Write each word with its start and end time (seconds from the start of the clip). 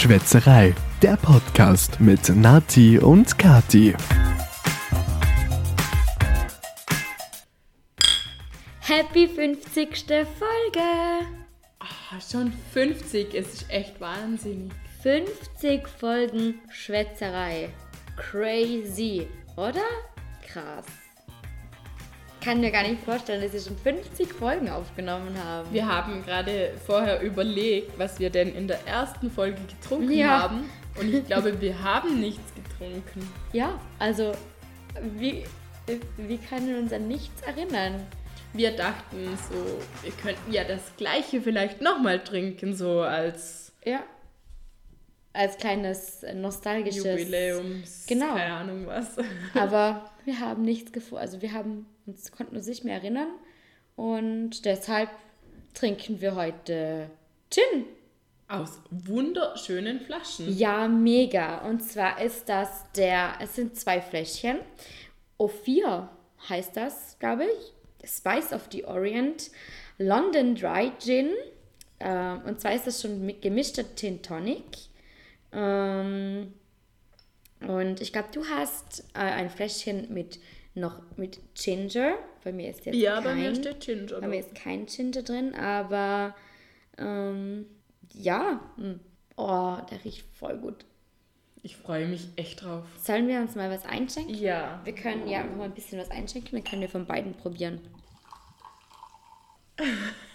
Schwätzerei, 0.00 0.74
der 1.02 1.18
Podcast 1.18 2.00
mit 2.00 2.34
Nati 2.34 2.98
und 2.98 3.36
Kati. 3.36 3.94
Happy 8.80 9.28
50. 9.28 9.88
Folge! 10.38 11.26
Ah, 11.80 12.18
schon 12.18 12.50
50, 12.72 13.34
es 13.34 13.52
ist 13.52 13.70
echt 13.70 14.00
wahnsinnig. 14.00 14.72
50 15.02 15.86
Folgen 15.86 16.54
Schwätzerei. 16.70 17.68
Crazy, 18.16 19.28
oder? 19.58 19.84
Krass. 20.50 20.86
Kann 22.42 22.60
mir 22.60 22.70
gar 22.70 22.82
nicht 22.82 23.02
vorstellen, 23.02 23.42
dass 23.42 23.52
wir 23.52 23.60
schon 23.60 23.76
50 23.76 24.32
Folgen 24.32 24.70
aufgenommen 24.70 25.34
haben. 25.44 25.68
Wir 25.72 25.86
haben 25.86 26.24
gerade 26.24 26.72
vorher 26.86 27.20
überlegt, 27.20 27.98
was 27.98 28.18
wir 28.18 28.30
denn 28.30 28.54
in 28.54 28.66
der 28.66 28.86
ersten 28.86 29.30
Folge 29.30 29.58
getrunken 29.68 30.10
Ja. 30.12 30.42
haben. 30.42 30.70
Und 30.98 31.12
ich 31.14 31.26
glaube, 31.26 31.60
wir 31.60 31.82
haben 31.82 32.18
nichts 32.18 32.52
getrunken. 32.54 33.30
Ja, 33.52 33.78
also, 33.98 34.32
wie, 35.18 35.44
wie 36.16 36.38
kann 36.38 36.66
wir 36.66 36.78
uns 36.78 36.92
an 36.92 37.08
nichts 37.08 37.42
erinnern? 37.42 38.06
Wir 38.52 38.72
dachten 38.74 39.38
so, 39.50 39.78
wir 40.02 40.10
könnten 40.12 40.50
ja 40.52 40.64
das 40.64 40.80
gleiche 40.96 41.40
vielleicht 41.40 41.80
nochmal 41.80 42.18
trinken, 42.24 42.74
so 42.74 43.00
als 43.02 43.72
Ja. 43.84 44.00
Als 45.32 45.58
kleines 45.58 46.24
äh, 46.24 46.34
nostalgisches 46.34 47.04
Jubiläums, 47.04 48.06
Genau. 48.08 48.34
keine 48.34 48.52
Ahnung 48.52 48.86
was. 48.88 49.10
Aber 49.54 50.10
wir 50.24 50.40
haben 50.40 50.62
nichts 50.62 50.90
gefunden. 50.90 51.22
Also 51.22 51.40
wir 51.40 51.52
haben 51.52 51.86
konnten 52.36 52.56
uns 52.56 52.66
nicht 52.66 52.84
mehr 52.84 52.94
erinnern. 52.94 53.28
Und 53.96 54.64
deshalb 54.64 55.10
trinken 55.74 56.20
wir 56.20 56.34
heute 56.34 57.10
Gin. 57.50 57.84
Aus 58.48 58.80
wunderschönen 58.90 60.00
Flaschen. 60.00 60.56
Ja, 60.56 60.88
mega. 60.88 61.58
Und 61.68 61.80
zwar 61.80 62.20
ist 62.20 62.48
das 62.48 62.90
der, 62.96 63.34
es 63.40 63.54
sind 63.54 63.76
zwei 63.76 64.00
Fläschchen. 64.00 64.58
O4 65.38 66.08
heißt 66.48 66.76
das, 66.76 67.18
glaube 67.18 67.44
ich. 67.44 68.08
Spice 68.08 68.52
of 68.52 68.68
the 68.72 68.84
Orient. 68.84 69.50
London 69.98 70.54
Dry 70.54 70.92
Gin. 70.98 71.30
Ähm, 72.00 72.42
und 72.46 72.60
zwar 72.60 72.74
ist 72.74 72.86
das 72.86 73.02
schon 73.02 73.24
mit 73.24 73.42
gemischter 73.42 73.84
Gin 73.94 74.22
Tonic. 74.22 74.64
Ähm, 75.52 76.54
und 77.60 78.00
ich 78.00 78.12
glaube, 78.12 78.28
du 78.32 78.44
hast 78.46 79.04
äh, 79.14 79.18
ein 79.18 79.50
Fläschchen 79.50 80.12
mit 80.12 80.38
noch 80.74 81.02
mit 81.16 81.40
Ginger. 81.54 82.14
Bei 82.44 82.52
mir 82.52 82.70
ist 82.70 82.86
jetzt 82.86 82.96
Ja, 82.96 83.14
kein, 83.16 83.24
bei 83.24 83.34
mir 83.34 83.54
steht 83.54 83.80
Ginger. 83.80 84.20
bei 84.20 84.28
mir 84.28 84.40
ist 84.40 84.54
kein 84.54 84.86
Ginger 84.86 85.22
drin, 85.22 85.54
aber 85.54 86.34
ähm, 86.98 87.66
ja, 88.12 88.60
mm. 88.76 89.00
oh, 89.36 89.76
der 89.90 90.04
riecht 90.04 90.24
voll 90.36 90.58
gut. 90.58 90.84
Ich 91.62 91.76
freue 91.76 92.06
mich 92.06 92.28
echt 92.36 92.62
drauf. 92.64 92.84
Sollen 93.02 93.28
wir 93.28 93.38
uns 93.40 93.54
mal 93.54 93.70
was 93.70 93.84
einschenken? 93.84 94.34
Ja. 94.34 94.80
Wir 94.84 94.94
können 94.94 95.28
ja 95.28 95.40
einfach 95.40 95.56
mal 95.56 95.64
ein 95.64 95.74
bisschen 95.74 95.98
was 95.98 96.10
einschenken, 96.10 96.52
dann 96.52 96.64
können 96.64 96.80
wir 96.82 96.88
von 96.88 97.06
beiden 97.06 97.34
probieren. 97.34 97.80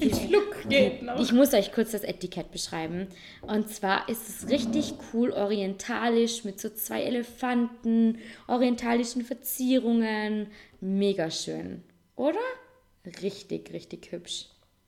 Ein 0.00 0.14
Schluck 0.14 0.68
geht 0.68 1.02
noch. 1.02 1.20
Ich 1.20 1.32
muss 1.32 1.52
euch 1.54 1.72
kurz 1.72 1.92
das 1.92 2.02
Etikett 2.02 2.50
beschreiben. 2.50 3.06
Und 3.42 3.68
zwar 3.68 4.08
ist 4.08 4.28
es 4.28 4.48
richtig 4.48 4.94
cool 5.12 5.30
orientalisch 5.32 6.44
mit 6.44 6.60
so 6.60 6.68
zwei 6.70 7.02
Elefanten, 7.02 8.18
orientalischen 8.46 9.24
Verzierungen. 9.24 10.48
Mega 10.80 11.30
schön, 11.30 11.82
oder? 12.16 12.38
Richtig, 13.22 13.72
richtig 13.72 14.10
hübsch. 14.12 14.46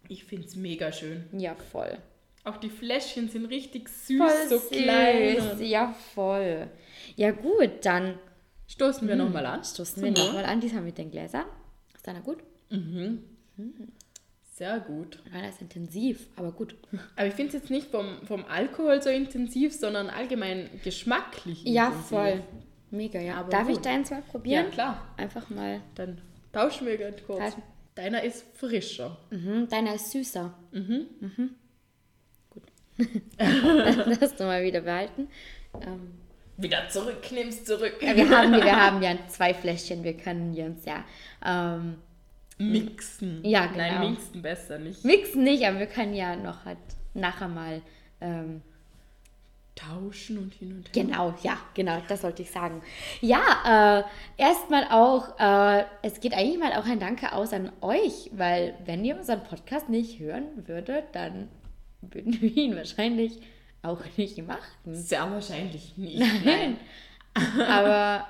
Ich 0.08 0.24
finde 0.24 0.46
es 0.46 0.56
mega 0.56 0.92
schön. 0.92 1.24
Ja, 1.32 1.54
voll. 1.54 1.98
Auch 2.44 2.58
die 2.58 2.70
Fläschchen 2.70 3.28
sind 3.28 3.46
richtig 3.46 3.88
süß, 3.88 4.18
Voll 4.18 4.48
so 4.48 4.58
süß. 4.58 4.70
klein. 4.70 5.58
Ja, 5.60 5.94
voll. 6.14 6.68
Ja, 7.16 7.32
gut, 7.32 7.70
dann 7.84 8.18
Stoßen 8.68 9.06
wir 9.06 9.16
nochmal 9.16 9.46
an. 9.46 9.58
Hm, 9.60 9.64
stoßen 9.64 9.94
Zum 9.94 10.02
wir 10.02 10.10
nochmal 10.12 10.44
an. 10.44 10.60
Diesmal 10.60 10.82
mit 10.82 10.98
den 10.98 11.10
Gläsern. 11.10 11.44
Ist 11.94 12.06
deiner 12.06 12.20
gut? 12.20 12.38
Sehr 14.56 14.80
gut. 14.80 15.18
Ja, 15.34 15.42
das 15.42 15.56
ist 15.56 15.60
intensiv, 15.62 16.28
aber 16.36 16.50
gut. 16.50 16.74
Aber 17.16 17.26
ich 17.26 17.34
finde 17.34 17.48
es 17.54 17.62
jetzt 17.62 17.70
nicht 17.70 17.90
vom, 17.90 18.06
vom 18.26 18.42
Alkohol 18.46 19.02
so 19.02 19.10
intensiv, 19.10 19.74
sondern 19.74 20.08
allgemein 20.08 20.70
geschmacklich 20.82 21.62
Ja, 21.64 21.88
intensiv. 21.88 22.08
voll. 22.08 22.42
Mega, 22.90 23.20
ja. 23.20 23.34
Aber 23.36 23.50
Darf 23.50 23.68
ich 23.68 23.74
gut. 23.74 23.84
deins 23.84 24.10
mal 24.10 24.22
probieren? 24.22 24.64
Ja, 24.64 24.70
klar. 24.70 25.14
Einfach 25.18 25.50
mal. 25.50 25.82
Dann 25.94 26.22
tauschen 26.54 26.86
wir 26.86 26.96
ganz 26.96 27.22
kurz. 27.26 27.38
Tauschen. 27.38 27.62
Deiner 27.96 28.22
ist 28.22 28.46
frischer. 28.54 29.18
Mhm, 29.30 29.68
deiner 29.68 29.94
ist 29.94 30.10
süßer. 30.12 30.54
Mhm. 30.72 31.50
Gut. 32.48 32.62
das 32.96 34.20
hast 34.22 34.40
du 34.40 34.44
mal 34.44 34.62
wieder 34.62 34.80
behalten. 34.80 35.28
Ähm, 35.82 36.12
Wieder 36.56 36.88
zurück, 36.88 37.30
nimm's 37.30 37.62
zurück. 37.64 37.96
wir, 38.00 38.30
haben, 38.30 38.52
wir 38.52 38.76
haben 38.86 39.02
ja 39.02 39.18
zwei 39.28 39.52
Fläschchen, 39.52 40.02
wir 40.02 40.16
können 40.16 40.58
uns 40.58 40.86
ja 40.86 41.04
ähm, 41.44 41.96
Mixen. 42.58 43.44
Ja, 43.44 43.66
genau. 43.66 43.78
Nein, 43.78 44.10
mixen 44.12 44.42
besser 44.42 44.78
nicht. 44.78 45.04
mixen 45.04 45.44
nicht, 45.44 45.64
aber 45.66 45.78
wir 45.78 45.86
können 45.86 46.14
ja 46.14 46.36
noch 46.36 46.64
halt 46.64 46.78
nachher 47.14 47.48
mal. 47.48 47.82
Ähm, 48.20 48.62
Tauschen 49.76 50.38
und 50.38 50.54
hin 50.54 50.72
und 50.72 50.86
her. 50.86 51.04
Genau, 51.04 51.34
ja, 51.42 51.58
genau, 51.74 51.98
das 52.08 52.22
wollte 52.22 52.42
ich 52.42 52.50
sagen. 52.50 52.80
Ja, 53.20 54.06
äh, 54.38 54.42
erstmal 54.42 54.84
auch, 54.90 55.38
äh, 55.38 55.84
es 56.02 56.18
geht 56.20 56.32
eigentlich 56.32 56.58
mal 56.58 56.72
auch 56.72 56.86
ein 56.86 56.98
Danke 56.98 57.32
aus 57.32 57.52
an 57.52 57.70
euch, 57.82 58.30
weil 58.32 58.74
wenn 58.86 59.04
ihr 59.04 59.16
unseren 59.16 59.44
Podcast 59.44 59.90
nicht 59.90 60.18
hören 60.18 60.66
würdet, 60.66 61.04
dann 61.12 61.48
würden 62.00 62.40
wir 62.40 62.56
ihn 62.56 62.74
wahrscheinlich 62.74 63.38
auch 63.82 64.00
nicht 64.16 64.44
machen. 64.46 64.62
Sehr 64.86 65.30
wahrscheinlich 65.30 65.96
nicht. 65.98 66.24
Nein. 66.44 66.78
Aber 67.68 68.26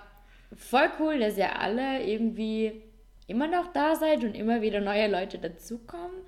voll 0.57 0.91
cool, 0.99 1.21
dass 1.21 1.39
ihr 1.39 1.61
alle 1.61 2.05
irgendwie 2.05 2.83
immer 3.27 3.47
noch 3.47 3.73
da 3.73 3.97
seid 3.97 4.25
und 4.25 4.35
immer 4.35 4.63
wieder 4.63 4.81
neue 4.81 5.09
Leute 5.09 5.39
dazukommen. 5.39 6.23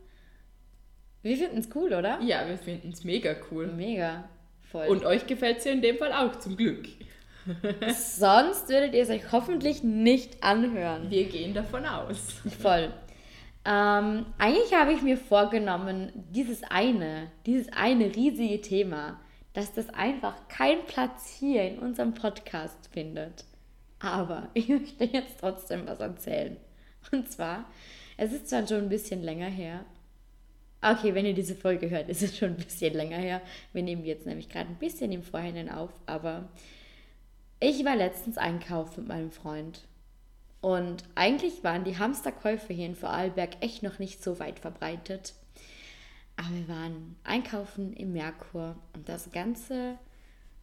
Wir 1.22 1.36
finden 1.36 1.58
es 1.58 1.68
cool, 1.74 1.92
oder? 1.92 2.20
Ja, 2.22 2.46
wir 2.46 2.58
finden 2.58 2.90
es 2.90 3.04
mega 3.04 3.34
cool. 3.50 3.66
Mega. 3.68 4.28
Voll. 4.70 4.86
Und 4.86 5.04
euch 5.04 5.26
gefällt 5.26 5.58
es 5.58 5.64
ja 5.64 5.72
in 5.72 5.82
dem 5.82 5.96
Fall 5.96 6.12
auch, 6.12 6.36
zum 6.36 6.56
Glück. 6.56 6.86
sonst 7.94 8.68
würdet 8.68 8.94
ihr 8.94 9.02
es 9.02 9.10
euch 9.10 9.32
hoffentlich 9.32 9.82
nicht 9.82 10.42
anhören. 10.42 11.10
Wir 11.10 11.24
gehen 11.24 11.54
davon 11.54 11.86
aus. 11.86 12.40
Voll. 12.60 12.92
Ähm, 13.64 14.26
eigentlich 14.38 14.74
habe 14.74 14.92
ich 14.92 15.02
mir 15.02 15.16
vorgenommen, 15.16 16.12
dieses 16.30 16.62
eine, 16.62 17.30
dieses 17.46 17.72
eine 17.72 18.14
riesige 18.14 18.60
Thema, 18.60 19.20
dass 19.52 19.74
das 19.74 19.90
einfach 19.90 20.48
keinen 20.48 20.84
Platz 20.84 21.28
hier 21.38 21.64
in 21.64 21.78
unserem 21.78 22.14
Podcast 22.14 22.88
findet. 22.92 23.44
Aber 23.98 24.48
ich 24.54 24.68
möchte 24.68 25.04
jetzt 25.04 25.40
trotzdem 25.40 25.86
was 25.86 26.00
erzählen. 26.00 26.56
Und 27.12 27.30
zwar, 27.30 27.64
es 28.16 28.32
ist 28.32 28.48
zwar 28.48 28.66
schon 28.66 28.84
ein 28.84 28.88
bisschen 28.88 29.22
länger 29.22 29.48
her. 29.48 29.84
Okay, 30.80 31.14
wenn 31.14 31.26
ihr 31.26 31.34
diese 31.34 31.56
Folge 31.56 31.90
hört, 31.90 32.08
ist 32.08 32.22
es 32.22 32.36
schon 32.36 32.50
ein 32.50 32.56
bisschen 32.56 32.94
länger 32.94 33.16
her. 33.16 33.42
Wir 33.72 33.82
nehmen 33.82 34.04
jetzt 34.04 34.26
nämlich 34.26 34.48
gerade 34.48 34.68
ein 34.68 34.78
bisschen 34.78 35.10
im 35.10 35.22
Vorhinein 35.22 35.70
auf, 35.70 35.90
aber 36.06 36.48
ich 37.58 37.84
war 37.84 37.96
letztens 37.96 38.38
einkaufen 38.38 39.00
mit 39.00 39.08
meinem 39.08 39.30
Freund. 39.32 39.82
Und 40.60 41.04
eigentlich 41.14 41.64
waren 41.64 41.84
die 41.84 41.98
Hamsterkäufe 41.98 42.72
hier 42.72 42.86
in 42.86 42.94
Vorarlberg 42.94 43.56
echt 43.60 43.82
noch 43.82 43.98
nicht 43.98 44.22
so 44.22 44.38
weit 44.38 44.58
verbreitet. 44.58 45.34
Aber 46.36 46.54
wir 46.54 46.68
waren 46.68 47.16
einkaufen 47.24 47.92
im 47.92 48.12
Merkur 48.12 48.76
und 48.94 49.08
das 49.08 49.30
ganze 49.32 49.98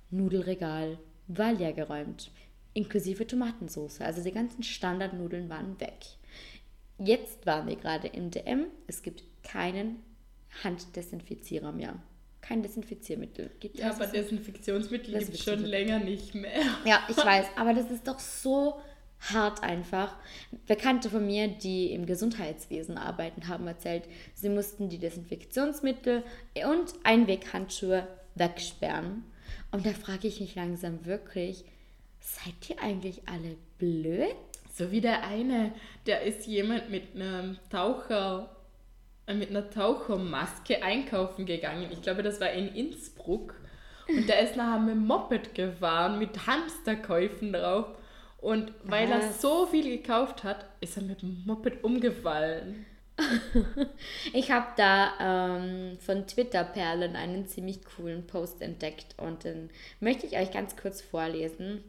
Nudelregal 0.09 0.97
war 1.27 1.51
leergeräumt, 1.51 2.31
inklusive 2.73 3.27
Tomatensauce. 3.27 4.01
Also 4.01 4.23
die 4.23 4.31
ganzen 4.31 4.63
Standardnudeln 4.63 5.49
waren 5.49 5.79
weg. 5.81 6.05
Jetzt 6.97 7.45
waren 7.45 7.67
wir 7.67 7.75
gerade 7.75 8.07
im 8.07 8.31
DM. 8.31 8.67
Es 8.87 9.01
gibt 9.01 9.23
keinen 9.43 9.97
Handdesinfizierer 10.63 11.71
mehr. 11.71 11.95
Kein 12.41 12.61
Desinfiziermittel. 12.61 13.49
Gibt 13.59 13.79
Ja, 13.79 13.91
aber 13.91 14.07
Desinfektionsmittel 14.07 15.17
gibt 15.17 15.33
es 15.33 15.43
schon 15.43 15.65
länger 15.65 15.99
nicht 15.99 16.35
mehr. 16.35 16.61
ja, 16.85 16.99
ich 17.09 17.17
weiß, 17.25 17.47
aber 17.55 17.73
das 17.73 17.89
ist 17.89 18.07
doch 18.07 18.19
so 18.19 18.79
hart 19.19 19.63
einfach. 19.63 20.15
Bekannte 20.67 21.09
von 21.09 21.25
mir, 21.25 21.47
die 21.47 21.91
im 21.91 22.05
Gesundheitswesen 22.05 22.97
arbeiten, 22.97 23.47
haben 23.47 23.65
erzählt, 23.67 24.03
sie 24.35 24.49
mussten 24.49 24.89
die 24.89 24.99
Desinfektionsmittel 24.99 26.23
und 26.69 26.93
Einweghandschuhe 27.03 28.07
wegsperren. 28.35 29.23
Und 29.71 29.85
da 29.85 29.91
frage 29.91 30.27
ich 30.27 30.39
mich 30.39 30.55
langsam 30.55 31.05
wirklich, 31.05 31.65
seid 32.19 32.69
ihr 32.69 32.81
eigentlich 32.81 33.27
alle 33.27 33.55
blöd? 33.77 34.35
So 34.75 34.91
wie 34.91 34.99
der 34.99 35.23
eine, 35.23 35.71
der 36.05 36.23
ist 36.23 36.47
jemand 36.47 36.89
mit 36.89 37.15
einem 37.15 37.57
Taucher, 37.69 38.53
äh, 39.25 39.33
mit 39.33 39.49
einer 39.49 39.69
Tauchermaske 39.69 40.83
einkaufen 40.83 41.45
gegangen. 41.45 41.87
Ich 41.93 42.01
glaube, 42.01 42.23
das 42.23 42.41
war 42.41 42.51
in 42.51 42.67
Innsbruck. 42.67 43.55
Und 44.09 44.27
der 44.27 44.41
ist 44.41 44.57
nachher 44.57 44.81
mit 44.81 44.95
dem 44.95 45.07
Moped 45.07 45.55
gefahren, 45.55 46.19
mit 46.19 46.45
Hamsterkäufen 46.45 47.53
drauf. 47.53 47.85
Und 48.37 48.73
weil 48.83 49.09
er 49.09 49.19
Was? 49.19 49.41
so 49.41 49.65
viel 49.65 49.97
gekauft 49.97 50.43
hat, 50.43 50.65
ist 50.81 50.97
er 50.97 51.03
mit 51.03 51.21
dem 51.21 51.43
Moped 51.45 51.81
umgefallen. 51.81 52.85
ich 54.33 54.51
habe 54.51 54.67
da 54.75 55.13
ähm, 55.21 55.97
von 55.99 56.27
Twitter-Perlen 56.27 57.15
einen 57.15 57.47
ziemlich 57.47 57.79
coolen 57.85 58.27
Post 58.27 58.61
entdeckt 58.61 59.15
und 59.17 59.45
den 59.45 59.69
möchte 60.01 60.25
ich 60.25 60.37
euch 60.37 60.51
ganz 60.51 60.75
kurz 60.75 61.01
vorlesen. 61.01 61.81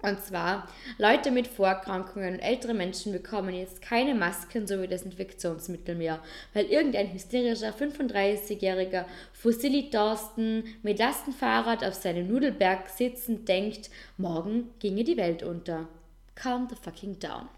Und 0.00 0.22
zwar, 0.22 0.68
Leute 0.96 1.32
mit 1.32 1.48
Vorerkrankungen 1.48 2.34
und 2.34 2.40
ältere 2.40 2.72
Menschen 2.72 3.12
bekommen 3.12 3.52
jetzt 3.52 3.82
keine 3.82 4.14
Masken 4.14 4.68
sowie 4.68 4.86
Desinfektionsmittel 4.86 5.96
mehr, 5.96 6.20
weil 6.54 6.66
irgendein 6.66 7.12
hysterischer 7.12 7.72
35-jähriger 7.72 9.06
Fossili 9.32 9.90
Dorsten 9.90 10.64
mit 10.82 11.00
Lastenfahrrad 11.00 11.84
auf 11.84 11.94
seinem 11.94 12.28
Nudelberg 12.28 12.88
sitzend 12.88 13.48
denkt, 13.48 13.90
morgen 14.16 14.70
ginge 14.78 15.02
die 15.02 15.16
Welt 15.16 15.42
unter. 15.42 15.88
Calm 16.36 16.68
the 16.70 16.76
fucking 16.76 17.18
down. 17.18 17.48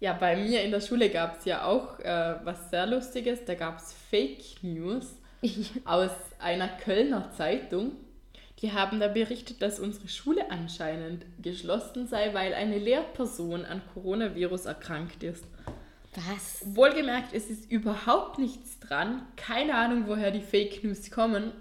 Ja, 0.00 0.12
bei 0.12 0.36
mir 0.36 0.62
in 0.62 0.70
der 0.70 0.80
Schule 0.80 1.10
gab 1.10 1.40
es 1.40 1.44
ja 1.44 1.64
auch 1.64 1.98
äh, 1.98 2.36
was 2.44 2.70
sehr 2.70 2.86
Lustiges. 2.86 3.44
Da 3.44 3.56
gab 3.56 3.78
es 3.78 3.92
Fake 3.92 4.62
News 4.62 5.16
aus 5.84 6.12
einer 6.38 6.68
Kölner 6.68 7.32
Zeitung. 7.36 7.96
Die 8.60 8.72
haben 8.72 8.98
da 8.98 9.08
berichtet, 9.08 9.62
dass 9.62 9.78
unsere 9.78 10.08
Schule 10.08 10.50
anscheinend 10.50 11.24
geschlossen 11.40 12.08
sei, 12.08 12.34
weil 12.34 12.54
eine 12.54 12.78
Lehrperson 12.78 13.64
an 13.64 13.82
Coronavirus 13.94 14.66
erkrankt 14.66 15.22
ist. 15.22 15.44
Was? 16.14 16.62
Wohlgemerkt, 16.74 17.32
es 17.32 17.50
ist 17.50 17.70
überhaupt 17.70 18.38
nichts 18.38 18.80
dran. 18.80 19.26
Keine 19.36 19.76
Ahnung, 19.76 20.04
woher 20.08 20.32
die 20.32 20.40
Fake 20.40 20.82
News 20.82 21.10
kommen. 21.10 21.52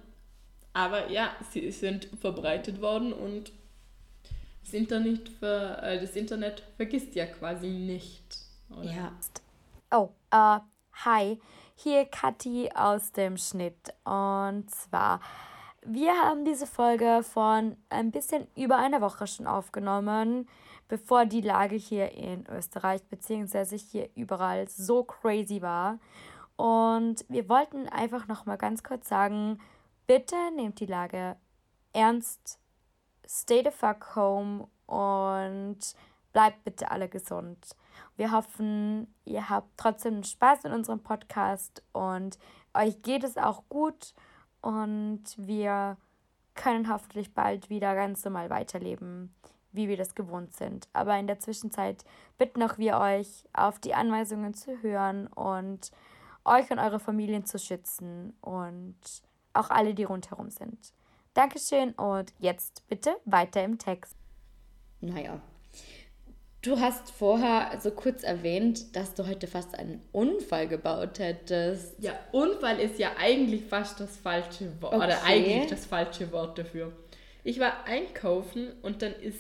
Aber 0.73 1.09
ja, 1.11 1.29
sie 1.51 1.71
sind 1.71 2.07
verbreitet 2.19 2.81
worden 2.81 3.13
und 3.13 3.51
das 4.63 4.73
Internet, 4.73 5.29
ver, 5.29 5.81
äh, 5.83 5.99
das 5.99 6.15
Internet 6.15 6.61
vergisst 6.75 7.15
ja 7.15 7.25
quasi 7.25 7.67
nicht. 7.67 8.37
Oder? 8.69 8.91
Ja. 8.91 9.11
Oh, 9.91 10.09
äh, 10.31 10.59
hi, 11.05 11.39
hier 11.75 12.05
Kathi 12.05 12.69
aus 12.75 13.11
dem 13.11 13.37
Schnitt. 13.37 13.93
Und 14.03 14.69
zwar, 14.69 15.21
wir 15.89 16.13
haben 16.21 16.43
diese 16.43 16.67
Folge 16.67 17.23
von 17.23 17.77
ein 17.89 18.11
bisschen 18.11 18.47
über 18.55 18.77
einer 18.77 19.01
Woche 19.01 19.25
schon 19.25 19.47
aufgenommen, 19.47 20.47
bevor 20.89 21.25
die 21.25 21.41
Lage 21.41 21.75
hier 21.75 22.11
in 22.11 22.45
Österreich 22.47 23.03
beziehungsweise 23.05 23.77
hier 23.77 24.09
überall 24.15 24.67
so 24.67 25.03
crazy 25.03 25.61
war. 25.61 25.99
Und 26.57 27.25
wir 27.29 27.47
wollten 27.47 27.87
einfach 27.87 28.27
nochmal 28.27 28.57
ganz 28.57 28.83
kurz 28.83 29.07
sagen, 29.07 29.59
bitte 30.07 30.35
nehmt 30.55 30.79
die 30.79 30.85
Lage 30.87 31.37
ernst 31.93 32.59
stay 33.25 33.63
the 33.63 33.71
fuck 33.71 34.15
home 34.15 34.67
und 34.85 35.79
bleibt 36.33 36.63
bitte 36.63 36.91
alle 36.91 37.09
gesund. 37.09 37.75
Wir 38.15 38.31
hoffen, 38.31 39.13
ihr 39.25 39.49
habt 39.49 39.69
trotzdem 39.77 40.23
Spaß 40.23 40.65
in 40.65 40.71
unserem 40.71 40.99
Podcast 40.99 41.83
und 41.93 42.37
euch 42.73 43.01
geht 43.01 43.23
es 43.23 43.37
auch 43.37 43.63
gut 43.69 44.13
und 44.67 45.23
wir 45.37 45.95
können 46.53 46.91
hoffentlich 46.91 47.33
bald 47.33 47.69
wieder 47.69 47.95
ganz 47.95 48.25
normal 48.25 48.49
weiterleben, 48.49 49.33
wie 49.71 49.87
wir 49.87 49.95
das 49.95 50.13
gewohnt 50.13 50.53
sind. 50.57 50.89
Aber 50.91 51.17
in 51.17 51.25
der 51.25 51.39
Zwischenzeit 51.39 52.03
bitten 52.37 52.61
auch 52.63 52.77
wir 52.77 52.99
euch, 52.99 53.45
auf 53.53 53.79
die 53.79 53.93
Anweisungen 53.93 54.53
zu 54.53 54.81
hören 54.81 55.27
und 55.27 55.91
euch 56.43 56.69
und 56.69 56.79
eure 56.79 56.99
Familien 56.99 57.45
zu 57.45 57.57
schützen 57.59 58.35
und 58.41 58.97
auch 59.53 59.69
alle, 59.69 59.93
die 59.93 60.03
rundherum 60.03 60.49
sind. 60.49 60.93
Dankeschön 61.33 61.91
und 61.93 62.33
jetzt 62.39 62.85
bitte 62.89 63.15
weiter 63.23 63.63
im 63.63 63.77
Text. 63.77 64.17
Naja. 64.99 65.39
Du 66.61 66.79
hast 66.79 67.11
vorher 67.11 67.79
so 67.81 67.91
kurz 67.91 68.23
erwähnt, 68.23 68.95
dass 68.95 69.13
du 69.13 69.27
heute 69.27 69.47
fast 69.47 69.75
einen 69.75 70.01
Unfall 70.11 70.67
gebaut 70.67 71.19
hättest. 71.19 71.95
Ja, 71.99 72.13
Unfall 72.31 72.79
ist 72.79 72.97
ja 72.99 73.11
eigentlich 73.17 73.65
fast 73.65 73.99
das 73.99 74.17
falsche 74.17 74.81
Wort. 74.81 74.93
Okay. 74.93 75.05
Oder 75.05 75.23
eigentlich 75.23 75.69
das 75.69 75.85
falsche 75.85 76.31
Wort 76.31 76.57
dafür. 76.57 76.91
Ich 77.43 77.59
war 77.59 77.85
einkaufen 77.85 78.73
und 78.81 79.01
dann 79.01 79.13
ist 79.13 79.39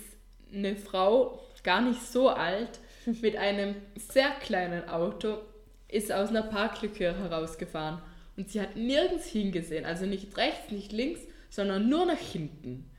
eine 0.53 0.75
Frau, 0.75 1.39
gar 1.63 1.81
nicht 1.81 2.01
so 2.01 2.29
alt, 2.29 2.79
mit 3.21 3.35
einem 3.35 3.75
sehr 3.95 4.29
kleinen 4.41 4.87
Auto, 4.87 5.37
ist 5.87 6.11
aus 6.11 6.29
einer 6.29 6.43
Parklücke 6.43 7.17
herausgefahren. 7.17 8.01
Und 8.37 8.49
sie 8.49 8.61
hat 8.61 8.75
nirgends 8.75 9.25
hingesehen. 9.25 9.85
Also 9.85 10.05
nicht 10.05 10.37
rechts, 10.37 10.71
nicht 10.71 10.91
links, 10.91 11.21
sondern 11.49 11.89
nur 11.89 12.05
nach 12.05 12.19
hinten. 12.19 12.89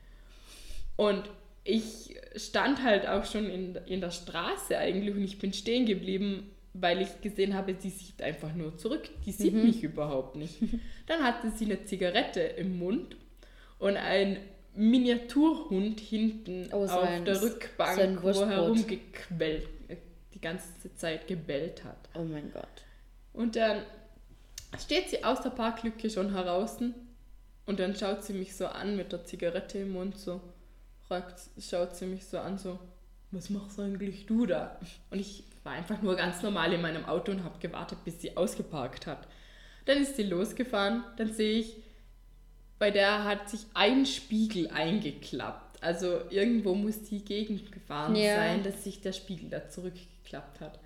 Und 0.96 1.30
ich 1.68 2.16
stand 2.36 2.82
halt 2.82 3.06
auch 3.06 3.24
schon 3.24 3.50
in, 3.50 3.74
in 3.86 4.00
der 4.00 4.10
Straße 4.10 4.76
eigentlich 4.78 5.14
und 5.14 5.22
ich 5.24 5.38
bin 5.38 5.52
stehen 5.52 5.84
geblieben, 5.86 6.50
weil 6.72 7.02
ich 7.02 7.20
gesehen 7.20 7.54
habe, 7.54 7.74
sie 7.78 7.90
sieht 7.90 8.22
einfach 8.22 8.54
nur 8.54 8.76
zurück. 8.76 9.08
Die 9.26 9.32
sieht 9.32 9.52
Mhm. 9.54 9.62
mich 9.64 9.82
überhaupt 9.82 10.36
nicht. 10.36 10.54
Dann 11.06 11.22
hatte 11.22 11.50
sie 11.50 11.64
eine 11.66 11.84
Zigarette 11.84 12.40
im 12.40 12.78
Mund 12.78 13.16
und 13.78 13.96
ein 13.96 14.38
Miniaturhund 14.74 16.00
hinten 16.00 16.68
Oh, 16.72 16.86
so 16.86 16.92
auf 16.94 17.02
ein- 17.08 17.24
der 17.24 17.40
Rückbank, 17.42 17.96
so 17.96 18.00
ein 18.02 18.18
wo 18.18 18.22
Wurstbrot. 18.24 18.50
herumgequellt, 18.50 19.68
äh, 19.88 19.96
die 20.34 20.40
ganze 20.40 20.94
Zeit 20.96 21.26
gebellt 21.26 21.84
hat. 21.84 21.98
Oh 22.14 22.22
mein 22.24 22.50
Gott. 22.52 22.84
Und 23.32 23.56
dann 23.56 23.82
steht 24.78 25.08
sie 25.10 25.24
aus 25.24 25.42
der 25.42 25.50
Parklücke 25.50 26.10
schon 26.10 26.32
heraus 26.32 26.78
und 27.66 27.80
dann 27.80 27.94
schaut 27.96 28.24
sie 28.24 28.32
mich 28.34 28.54
so 28.56 28.66
an 28.66 28.96
mit 28.96 29.12
der 29.12 29.24
Zigarette 29.24 29.78
im 29.78 29.92
Mund, 29.92 30.16
so 30.16 30.40
fragt, 31.08 31.40
schaut 31.60 31.96
sie 31.96 32.06
mich 32.06 32.24
so 32.26 32.38
an, 32.38 32.58
so, 32.58 32.78
was 33.30 33.50
machst 33.50 33.78
eigentlich 33.80 34.26
du 34.26 34.46
da? 34.46 34.78
Und 35.10 35.18
ich 35.18 35.44
war 35.64 35.72
einfach 35.72 36.00
nur 36.02 36.16
ganz 36.16 36.42
normal 36.42 36.72
in 36.72 36.80
meinem 36.82 37.04
Auto 37.06 37.32
und 37.32 37.44
habe 37.44 37.58
gewartet, 37.58 37.98
bis 38.04 38.20
sie 38.20 38.36
ausgeparkt 38.36 39.06
hat. 39.06 39.26
Dann 39.86 39.98
ist 39.98 40.16
sie 40.16 40.22
losgefahren, 40.22 41.02
dann 41.16 41.32
sehe 41.32 41.58
ich, 41.60 41.76
bei 42.78 42.90
der 42.90 43.24
hat 43.24 43.48
sich 43.50 43.60
ein 43.74 44.06
Spiegel 44.06 44.68
eingeklappt. 44.68 45.82
Also 45.82 46.20
irgendwo 46.30 46.74
muss 46.74 47.02
die 47.04 47.24
Gegend 47.24 47.72
gefahren 47.72 48.14
Ja. 48.14 48.36
sein, 48.36 48.62
dass 48.62 48.84
sich 48.84 49.00
der 49.00 49.12
Spiegel 49.12 49.50
da 49.50 49.68
zurückgeklappt 49.68 50.60
hat. 50.60 50.78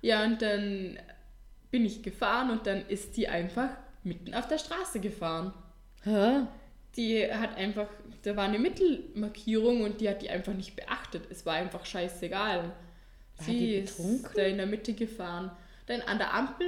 Ja, 0.00 0.24
und 0.24 0.40
dann 0.42 0.98
bin 1.70 1.84
ich 1.84 2.02
gefahren 2.02 2.50
und 2.50 2.66
dann 2.66 2.86
ist 2.88 3.16
die 3.16 3.28
einfach 3.28 3.70
mitten 4.04 4.34
auf 4.34 4.46
der 4.48 4.58
Straße 4.58 5.00
gefahren. 5.00 5.52
Hä? 6.02 6.46
Die 6.98 7.32
hat 7.32 7.56
einfach, 7.56 7.86
da 8.22 8.36
war 8.36 8.44
eine 8.44 8.58
Mittelmarkierung 8.58 9.82
und 9.82 10.00
die 10.00 10.08
hat 10.10 10.20
die 10.20 10.28
einfach 10.28 10.52
nicht 10.52 10.76
beachtet. 10.76 11.22
Es 11.30 11.46
war 11.46 11.54
einfach 11.54 11.86
scheißegal. 11.86 12.64
War 12.64 13.46
Sie 13.46 13.76
ist 13.76 14.00
da 14.34 14.42
in 14.42 14.58
der 14.58 14.66
Mitte 14.66 14.92
gefahren. 14.92 15.50
Dann 15.86 16.02
an 16.02 16.18
der 16.18 16.34
Ampel, 16.34 16.66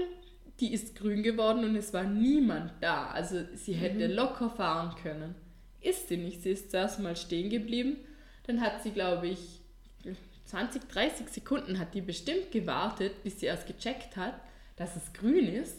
die 0.60 0.72
ist 0.72 0.94
grün 0.96 1.22
geworden 1.22 1.64
und 1.64 1.74
es 1.76 1.92
war 1.92 2.04
niemand 2.04 2.72
da. 2.80 3.08
Also 3.08 3.44
sie 3.56 3.74
hätte 3.74 4.08
Mhm. 4.08 4.14
locker 4.14 4.48
fahren 4.50 4.94
können. 5.02 5.34
Ist 5.80 6.08
sie 6.08 6.16
nicht. 6.16 6.42
Sie 6.42 6.50
ist 6.50 6.70
zuerst 6.70 7.00
mal 7.00 7.16
stehen 7.16 7.50
geblieben. 7.50 7.96
Dann 8.46 8.60
hat 8.60 8.82
sie, 8.82 8.90
glaube 8.92 9.26
ich, 9.28 9.60
20, 10.46 10.88
30 10.88 11.28
Sekunden 11.28 11.78
hat 11.78 11.94
die 11.94 12.00
bestimmt 12.00 12.50
gewartet, 12.50 13.22
bis 13.22 13.40
sie 13.40 13.46
erst 13.46 13.66
gecheckt 13.66 14.16
hat, 14.16 14.34
dass 14.76 14.96
es 14.96 15.12
grün 15.12 15.46
ist. 15.46 15.76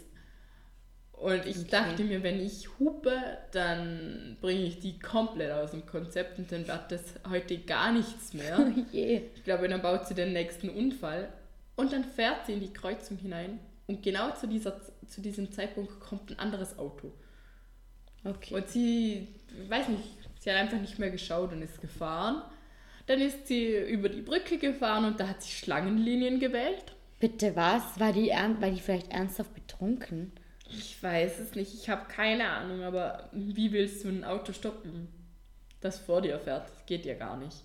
Und 1.22 1.46
ich 1.46 1.58
Okay. 1.60 1.68
dachte 1.70 2.04
mir, 2.04 2.24
wenn 2.24 2.40
ich 2.44 2.68
hupe, 2.80 3.14
dann 3.52 4.38
bringe 4.42 4.64
ich 4.64 4.80
die 4.80 4.98
komplett 4.98 5.52
aus 5.52 5.70
dem 5.72 5.86
Konzept 5.86 6.40
und 6.40 6.52
dann 6.52 6.68
wird 6.68 6.92
das 6.92 7.02
heute 7.30 7.60
gar 7.60 7.92
nichts 7.92 8.34
mehr. 8.34 8.58
Oh 8.60 8.86
je. 8.92 9.22
Ich 9.36 9.44
glaube, 9.44 9.68
dann 9.68 9.82
baut 9.84 10.08
sie 10.08 10.16
den 10.16 10.34
nächsten 10.34 10.70
Unfall 10.70 11.30
und 11.76 11.94
dann 11.94 12.04
fährt 12.04 12.48
sie 12.48 12.54
in 12.54 12.60
die 12.60 12.74
Kreuzung 12.74 13.18
hinein 13.18 13.60
und 13.86 14.02
genau 14.02 14.32
zu, 14.32 14.48
dieser, 14.48 14.82
zu 15.08 15.22
diesem 15.22 15.52
Zeitpunkt 15.52 16.00
kommt 16.00 16.32
ein 16.32 16.40
anderes 16.40 16.80
Auto. 16.80 17.12
Okay. 18.24 18.56
Und 18.56 18.68
sie, 18.68 19.28
ich 19.64 19.70
weiß 19.70 19.90
nicht, 19.90 20.04
sie 20.40 20.50
hat 20.50 20.58
einfach 20.58 20.80
nicht 20.80 20.98
mehr 20.98 21.12
geschaut 21.12 21.52
und 21.52 21.62
ist 21.62 21.82
gefahren. 21.82 22.42
Dann 23.06 23.20
ist 23.22 23.46
sie 23.48 23.76
über 23.78 24.10
die 24.10 24.22
Brücke 24.22 24.58
gefahren 24.58 25.06
und 25.06 25.20
da 25.20 25.28
hat 25.28 25.44
sie 25.44 25.52
Schlangenlinien 25.52 26.40
gewählt. 26.40 26.96
Bitte 27.20 27.56
was? 27.56 28.00
War 28.00 28.12
die, 28.14 28.30
war 28.30 28.70
die 28.72 28.80
vielleicht 28.80 29.12
ernsthaft 29.12 29.54
betrunken? 29.54 30.32
Ich 30.78 31.02
weiß 31.02 31.40
es 31.40 31.56
nicht, 31.56 31.74
ich 31.74 31.90
habe 31.90 32.08
keine 32.08 32.50
Ahnung, 32.50 32.84
aber 32.84 33.30
wie 33.32 33.72
willst 33.72 34.04
du 34.04 34.10
ein 34.10 34.24
Auto 34.24 34.54
stoppen, 34.54 35.08
das 35.82 36.00
vor 36.00 36.22
dir 36.22 36.40
fährt? 36.40 36.70
Das 36.70 36.86
geht 36.86 37.06
ja 37.06 37.16
gar 37.16 37.38
nicht. 37.38 37.58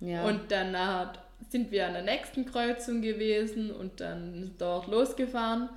Ja. 0.00 0.24
Und 0.24 0.50
dann 0.50 0.76
hat, 0.76 1.18
sind 1.48 1.70
wir 1.70 1.86
an 1.86 1.94
der 1.94 2.02
nächsten 2.02 2.46
Kreuzung 2.46 3.02
gewesen 3.02 3.70
und 3.70 4.00
dann 4.00 4.54
dort 4.58 4.86
losgefahren. 4.86 5.68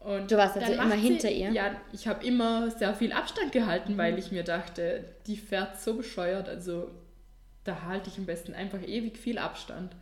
Und 0.00 0.30
Du 0.30 0.36
warst 0.36 0.56
also 0.56 0.66
dann 0.66 0.74
immer 0.74 0.94
macht 0.94 1.00
hinter 1.00 1.30
ihr? 1.30 1.50
Ja, 1.50 1.76
ich 1.92 2.08
habe 2.08 2.24
immer 2.26 2.70
sehr 2.70 2.94
viel 2.94 3.12
Abstand 3.12 3.52
gehalten, 3.52 3.98
weil 3.98 4.18
ich 4.18 4.32
mir 4.32 4.44
dachte, 4.44 5.04
die 5.26 5.36
fährt 5.36 5.78
so 5.78 5.94
bescheuert, 5.94 6.48
also 6.48 6.90
da 7.64 7.82
halte 7.82 8.08
ich 8.08 8.16
am 8.16 8.24
besten 8.24 8.54
einfach 8.54 8.82
ewig 8.82 9.18
viel 9.18 9.38
Abstand. 9.38 9.94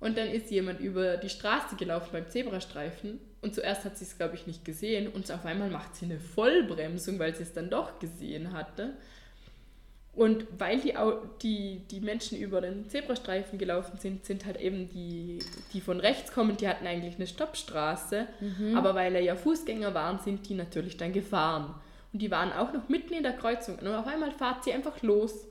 Und 0.00 0.18
dann 0.18 0.28
ist 0.28 0.50
jemand 0.50 0.80
über 0.80 1.16
die 1.16 1.30
Straße 1.30 1.76
gelaufen 1.76 2.10
beim 2.12 2.28
Zebrastreifen 2.28 3.20
und 3.42 3.54
zuerst 3.54 3.84
hat 3.84 3.98
sie 3.98 4.04
es, 4.04 4.16
glaube 4.16 4.36
ich, 4.36 4.46
nicht 4.46 4.64
gesehen 4.64 5.08
und 5.08 5.30
auf 5.30 5.44
einmal 5.44 5.68
macht 5.68 5.96
sie 5.96 6.06
eine 6.06 6.20
Vollbremsung, 6.20 7.18
weil 7.18 7.34
sie 7.34 7.42
es 7.42 7.52
dann 7.52 7.68
doch 7.68 7.98
gesehen 7.98 8.52
hatte. 8.52 8.94
Und 10.14 10.46
weil 10.58 10.78
die, 10.78 10.94
die, 11.42 11.80
die 11.90 12.00
Menschen 12.00 12.38
über 12.38 12.60
den 12.60 12.88
Zebrastreifen 12.88 13.58
gelaufen 13.58 13.98
sind, 13.98 14.24
sind 14.26 14.44
halt 14.44 14.58
eben 14.60 14.88
die, 14.90 15.38
die 15.72 15.80
von 15.80 16.00
rechts 16.00 16.32
kommen, 16.32 16.56
die 16.56 16.68
hatten 16.68 16.86
eigentlich 16.86 17.16
eine 17.16 17.26
Stoppstraße. 17.26 18.26
Aber 18.76 18.94
weil 18.94 19.14
er 19.14 19.22
ja 19.22 19.34
Fußgänger 19.34 19.94
waren, 19.94 20.18
sind 20.18 20.48
die 20.48 20.54
natürlich 20.54 20.98
dann 20.98 21.12
gefahren. 21.12 21.74
Und 22.12 22.20
die 22.20 22.30
waren 22.30 22.52
auch 22.52 22.72
noch 22.74 22.90
mitten 22.90 23.14
in 23.14 23.22
der 23.22 23.32
Kreuzung. 23.32 23.76
Und 23.78 23.88
auf 23.88 24.06
einmal 24.06 24.32
fahrt 24.32 24.64
sie 24.64 24.72
einfach 24.72 25.00
los. 25.02 25.48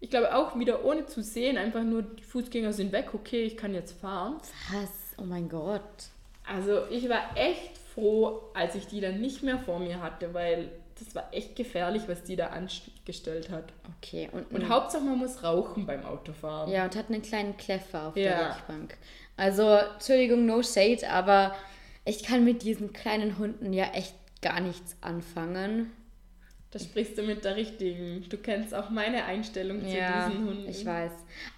Ich 0.00 0.10
glaube 0.10 0.34
auch 0.34 0.56
wieder 0.58 0.84
ohne 0.84 1.06
zu 1.06 1.22
sehen, 1.22 1.56
einfach 1.56 1.82
nur 1.82 2.02
die 2.02 2.22
Fußgänger 2.22 2.74
sind 2.74 2.92
weg, 2.92 3.14
okay, 3.14 3.42
ich 3.42 3.56
kann 3.56 3.74
jetzt 3.74 3.98
fahren. 3.98 4.36
Was? 4.70 4.90
Oh 5.16 5.24
mein 5.24 5.48
Gott. 5.48 6.10
Also 6.54 6.86
ich 6.90 7.08
war 7.08 7.36
echt 7.36 7.76
froh, 7.94 8.40
als 8.54 8.74
ich 8.74 8.86
die 8.86 9.00
dann 9.00 9.20
nicht 9.20 9.42
mehr 9.42 9.58
vor 9.58 9.78
mir 9.78 10.00
hatte, 10.00 10.32
weil 10.34 10.70
das 10.98 11.14
war 11.14 11.28
echt 11.32 11.54
gefährlich, 11.54 12.02
was 12.08 12.22
die 12.24 12.34
da 12.36 12.48
angestellt 12.48 13.50
hat. 13.50 13.72
Okay. 13.98 14.28
Und, 14.32 14.50
Und 14.52 14.68
Hauptsache 14.68 15.02
man 15.04 15.18
muss 15.18 15.42
rauchen 15.44 15.86
beim 15.86 16.04
Autofahren. 16.04 16.70
ja, 16.70 16.84
und 16.84 16.96
hat 16.96 17.08
einen 17.08 17.22
kleinen 17.22 17.56
Kleffer 17.56 18.08
auf 18.08 18.16
Ja. 18.16 18.30
der 18.30 18.56
Rückbank. 18.56 18.96
Also, 19.36 19.62
Entschuldigung, 19.94 20.46
no 20.46 20.62
shade, 20.62 21.08
aber 21.08 21.54
ich 22.04 22.24
kann 22.24 22.44
mit 22.44 22.62
diesen 22.62 22.92
kleinen 22.92 23.38
Hunden 23.38 23.72
ja 23.72 23.84
echt 23.92 24.14
gar 24.42 24.60
nichts 24.60 24.96
anfangen. 25.00 25.92
Da 26.70 26.78
sprichst 26.78 27.16
du 27.16 27.22
mit 27.22 27.44
der 27.46 27.56
richtigen. 27.56 28.26
Du 28.28 28.36
kennst 28.36 28.74
auch 28.74 28.90
meine 28.90 29.24
Einstellung 29.24 29.80
zu 29.80 29.96
Ja, 29.96 30.28
diesen 30.28 30.46
Hunden. 30.46 30.68
ich 30.68 30.84
weiß. 30.84 31.12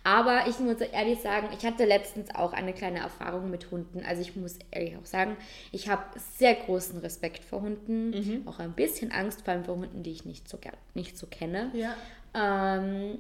Aber 0.05 0.45
ich 0.49 0.61
muss 0.61 0.81
ehrlich 0.81 1.19
sagen, 1.21 1.49
ich 1.59 1.67
hatte 1.67 1.85
letztens 1.85 2.33
auch 2.33 2.53
eine 2.53 2.73
kleine 2.73 3.01
Erfahrung 3.01 3.51
mit 3.51 3.73
Hunden. 3.73 4.05
Also 4.07 4.23
ich 4.23 4.37
muss 4.37 4.59
ehrlich 4.71 4.97
auch 4.97 5.05
sagen, 5.07 5.37
ich 5.73 5.89
habe 5.89 6.05
sehr 6.39 6.55
großen 6.55 7.01
Respekt 7.01 7.45
vor 7.45 7.63
Hunden. 7.63 8.11
Mhm. 8.11 8.47
Auch 8.47 8.61
ein 8.61 8.73
bisschen 8.73 9.11
Angst, 9.11 9.43
vor 9.43 9.53
allem 9.55 9.65
vor 9.65 9.77
Hunden, 9.77 10.05
die 10.05 10.13
ich 10.13 10.25
nicht 10.25 10.49
so, 10.49 10.59
nicht 10.95 11.19
so 11.19 11.27
kenne. 11.27 11.73
Ja. 11.75 11.97
Ähm, 12.33 13.19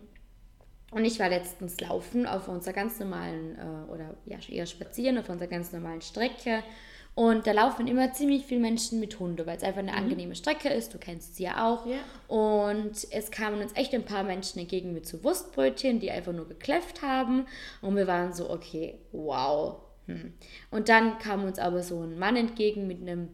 und 0.92 1.04
ich 1.04 1.18
war 1.18 1.28
letztens 1.28 1.80
laufen 1.80 2.24
auf 2.26 2.46
unserer 2.46 2.72
ganz 2.72 3.00
normalen, 3.00 3.56
äh, 3.58 3.90
oder 3.92 4.14
ja, 4.26 4.38
eher 4.48 4.66
spazieren 4.66 5.18
auf 5.18 5.28
unserer 5.28 5.48
ganz 5.48 5.72
normalen 5.72 6.02
Strecke. 6.02 6.62
Und 7.20 7.46
da 7.46 7.52
laufen 7.52 7.86
immer 7.86 8.14
ziemlich 8.14 8.46
viele 8.46 8.62
Menschen 8.62 8.98
mit 8.98 9.20
Hunde, 9.20 9.44
weil 9.44 9.58
es 9.58 9.62
einfach 9.62 9.80
eine 9.80 9.92
angenehme 9.92 10.34
Strecke 10.34 10.70
ist. 10.70 10.94
Du 10.94 10.98
kennst 10.98 11.36
sie 11.36 11.42
ja 11.42 11.68
auch. 11.68 11.84
Ja. 11.84 11.98
Und 12.28 12.92
es 13.10 13.30
kamen 13.30 13.60
uns 13.60 13.76
echt 13.76 13.92
ein 13.92 14.06
paar 14.06 14.22
Menschen 14.24 14.58
entgegen 14.58 14.94
mit 14.94 15.06
so 15.06 15.22
Wurstbrötchen, 15.22 16.00
die 16.00 16.10
einfach 16.10 16.32
nur 16.32 16.48
gekläfft 16.48 17.02
haben. 17.02 17.44
Und 17.82 17.96
wir 17.96 18.06
waren 18.06 18.32
so, 18.32 18.48
okay, 18.48 19.00
wow. 19.12 19.82
Hm. 20.06 20.32
Und 20.70 20.88
dann 20.88 21.18
kam 21.18 21.44
uns 21.44 21.58
aber 21.58 21.82
so 21.82 22.00
ein 22.00 22.18
Mann 22.18 22.36
entgegen 22.36 22.86
mit 22.86 23.02
einem, 23.02 23.28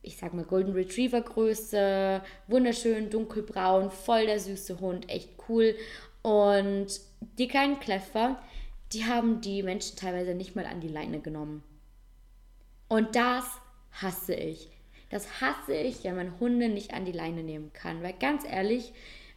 ich 0.00 0.16
sag 0.16 0.32
mal, 0.32 0.46
Golden 0.46 0.72
Retriever 0.72 1.20
Größe, 1.20 2.22
wunderschön, 2.48 3.10
dunkelbraun, 3.10 3.90
voll 3.90 4.24
der 4.24 4.40
süße 4.40 4.80
Hund, 4.80 5.10
echt 5.10 5.28
cool. 5.46 5.74
Und 6.22 6.86
die 7.38 7.48
kleinen 7.48 7.80
Kläffer, 7.80 8.40
die 8.94 9.04
haben 9.04 9.42
die 9.42 9.62
Menschen 9.62 9.98
teilweise 9.98 10.34
nicht 10.34 10.56
mal 10.56 10.64
an 10.64 10.80
die 10.80 10.88
Leine 10.88 11.20
genommen. 11.20 11.62
Und 12.90 13.14
das 13.16 13.44
hasse 14.02 14.34
ich. 14.34 14.68
Das 15.10 15.40
hasse 15.40 15.74
ich, 15.74 16.04
wenn 16.04 16.16
man 16.16 16.38
Hunde 16.40 16.68
nicht 16.68 16.92
an 16.92 17.04
die 17.04 17.12
Leine 17.12 17.42
nehmen 17.42 17.72
kann. 17.72 18.02
Weil 18.02 18.12
ganz 18.14 18.44
ehrlich, 18.44 18.92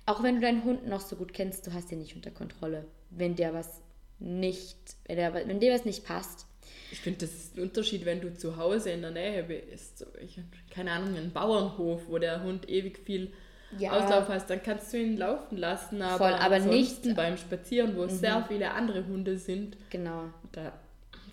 auch 0.05 0.21
wenn 0.23 0.35
du 0.35 0.41
deinen 0.41 0.63
Hund 0.63 0.87
noch 0.87 1.01
so 1.01 1.15
gut 1.15 1.33
kennst, 1.33 1.65
du 1.67 1.71
hast 1.73 1.91
ihn 1.91 1.99
nicht 1.99 2.15
unter 2.15 2.31
Kontrolle. 2.31 2.85
Wenn 3.11 3.35
der 3.35 3.53
was 3.53 3.79
nicht, 4.19 4.77
wenn, 5.05 5.17
der, 5.17 5.33
wenn 5.33 5.59
dir 5.59 5.73
was 5.73 5.85
nicht 5.85 6.03
passt. 6.03 6.47
Ich 6.91 6.99
finde, 7.01 7.19
das 7.21 7.31
ist 7.33 7.57
ein 7.57 7.63
Unterschied, 7.63 8.05
wenn 8.05 8.21
du 8.21 8.33
zu 8.35 8.57
Hause 8.57 8.89
in 8.91 9.01
der 9.01 9.11
Nähe 9.11 9.43
bist. 9.43 10.05
Ich, 10.21 10.39
keine 10.71 10.91
Ahnung, 10.91 11.15
ein 11.15 11.31
Bauernhof, 11.31 12.01
wo 12.07 12.17
der 12.17 12.43
Hund 12.43 12.67
ewig 12.69 12.99
viel 12.99 13.31
Ja. 13.77 13.91
Auslauf 13.93 14.29
hast, 14.29 14.49
dann 14.49 14.61
kannst 14.63 14.93
du 14.93 14.97
ihn 14.97 15.17
laufen 15.17 15.57
lassen. 15.57 16.01
Aber, 16.01 16.17
Voll, 16.29 16.33
aber 16.33 16.59
nicht- 16.59 17.15
beim 17.15 17.37
Spazieren, 17.37 17.95
wo 17.97 18.07
sehr 18.07 18.45
viele 18.47 18.71
andere 18.71 19.05
Hunde 19.07 19.37
sind, 19.37 19.77
Genau. 19.89 20.25
da 20.51 20.73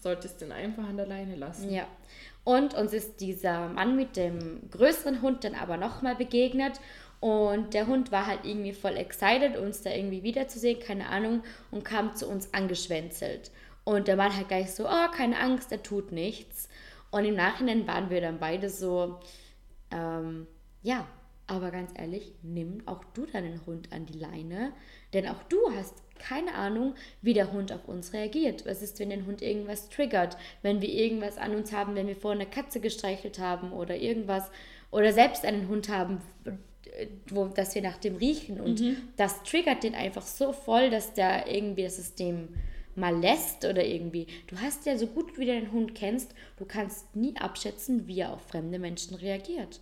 solltest 0.02 0.40
du 0.40 0.46
ihn 0.46 0.52
einfach 0.52 0.84
an 0.84 0.96
der 0.96 1.06
Leine 1.06 1.36
lassen. 1.36 1.72
Ja. 1.72 1.86
Und 2.44 2.74
uns 2.74 2.92
ist 2.92 3.20
dieser 3.20 3.68
Mann 3.68 3.96
mit 3.96 4.16
dem 4.16 4.68
größeren 4.70 5.22
Hund 5.22 5.44
dann 5.44 5.54
aber 5.54 5.76
nochmal 5.76 6.16
begegnet. 6.16 6.80
Und 7.20 7.74
der 7.74 7.86
Hund 7.86 8.10
war 8.12 8.26
halt 8.26 8.40
irgendwie 8.44 8.72
voll 8.72 8.96
excited, 8.96 9.56
uns 9.56 9.82
da 9.82 9.90
irgendwie 9.90 10.22
wiederzusehen, 10.22 10.80
keine 10.80 11.08
Ahnung, 11.10 11.42
und 11.70 11.84
kam 11.84 12.16
zu 12.16 12.26
uns 12.26 12.54
angeschwänzelt. 12.54 13.50
Und 13.84 14.08
der 14.08 14.16
Mann 14.16 14.34
halt 14.34 14.48
gleich 14.48 14.72
so, 14.72 14.86
oh, 14.86 15.10
keine 15.14 15.38
Angst, 15.38 15.70
er 15.70 15.82
tut 15.82 16.12
nichts. 16.12 16.68
Und 17.10 17.24
im 17.24 17.34
Nachhinein 17.34 17.86
waren 17.86 18.08
wir 18.08 18.22
dann 18.22 18.38
beide 18.38 18.70
so, 18.70 19.20
ähm, 19.90 20.46
ja, 20.82 21.06
aber 21.46 21.70
ganz 21.70 21.90
ehrlich, 21.94 22.32
nimm 22.42 22.82
auch 22.86 23.04
du 23.12 23.26
deinen 23.26 23.66
Hund 23.66 23.92
an 23.92 24.06
die 24.06 24.18
Leine, 24.18 24.72
denn 25.12 25.28
auch 25.28 25.42
du 25.48 25.58
hast 25.74 25.94
keine 26.20 26.54
Ahnung, 26.54 26.94
wie 27.22 27.34
der 27.34 27.52
Hund 27.52 27.72
auf 27.72 27.88
uns 27.88 28.12
reagiert. 28.12 28.66
Was 28.66 28.82
ist, 28.82 29.00
wenn 29.00 29.10
der 29.10 29.26
Hund 29.26 29.42
irgendwas 29.42 29.88
triggert, 29.88 30.36
wenn 30.62 30.80
wir 30.80 30.88
irgendwas 30.88 31.38
an 31.38 31.54
uns 31.54 31.72
haben, 31.72 31.94
wenn 31.94 32.06
wir 32.06 32.16
vorher 32.16 32.40
eine 32.40 32.50
Katze 32.50 32.80
gestreichelt 32.80 33.38
haben 33.38 33.72
oder 33.72 33.96
irgendwas 33.96 34.50
oder 34.90 35.12
selbst 35.12 35.44
einen 35.44 35.68
Hund 35.68 35.88
haben, 35.88 36.20
wo, 37.28 37.46
dass 37.46 37.74
wir 37.74 37.82
nach 37.82 37.98
dem 37.98 38.16
riechen 38.16 38.60
und 38.60 38.82
das 39.16 39.42
triggert 39.42 39.82
den 39.82 39.94
einfach 39.94 40.26
so 40.26 40.52
voll, 40.52 40.90
dass 40.90 41.14
der 41.14 41.46
irgendwie 41.46 41.84
das 41.84 41.96
System 41.96 42.48
mal 42.96 43.16
lässt 43.16 43.64
oder 43.64 43.84
irgendwie. 43.84 44.26
Du 44.46 44.58
hast 44.60 44.86
ja 44.86 44.98
so 44.98 45.06
gut 45.06 45.38
wie 45.38 45.46
du 45.46 45.52
deinen 45.52 45.72
Hund 45.72 45.94
kennst, 45.94 46.34
du 46.56 46.64
kannst 46.64 47.14
nie 47.14 47.36
abschätzen, 47.36 48.06
wie 48.06 48.20
er 48.20 48.32
auf 48.32 48.42
fremde 48.42 48.78
Menschen 48.78 49.14
reagiert. 49.14 49.80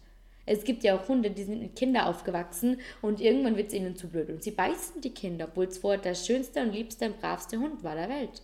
Es 0.51 0.65
gibt 0.65 0.83
ja 0.83 0.97
auch 0.97 1.07
Hunde, 1.09 1.31
die 1.31 1.45
sind 1.45 1.61
mit 1.61 1.77
Kindern 1.77 2.05
aufgewachsen 2.05 2.81
und 3.03 3.21
irgendwann 3.21 3.57
wird 3.57 3.69
es 3.69 3.75
ihnen 3.75 3.97
zu 3.97 4.09
blöd 4.09 4.31
und 4.31 4.43
sie 4.43 4.51
beißen 4.51 5.03
die 5.03 5.13
Kinder, 5.13 5.47
obwohl 5.49 5.67
es 5.67 5.79
vorher 5.79 6.01
der 6.01 6.15
schönste 6.15 6.63
und 6.63 6.73
liebste 6.73 7.07
und 7.07 7.21
bravste 7.21 7.59
Hund 7.59 7.85
war 7.85 7.95
der 7.95 8.09
Welt. 8.09 8.43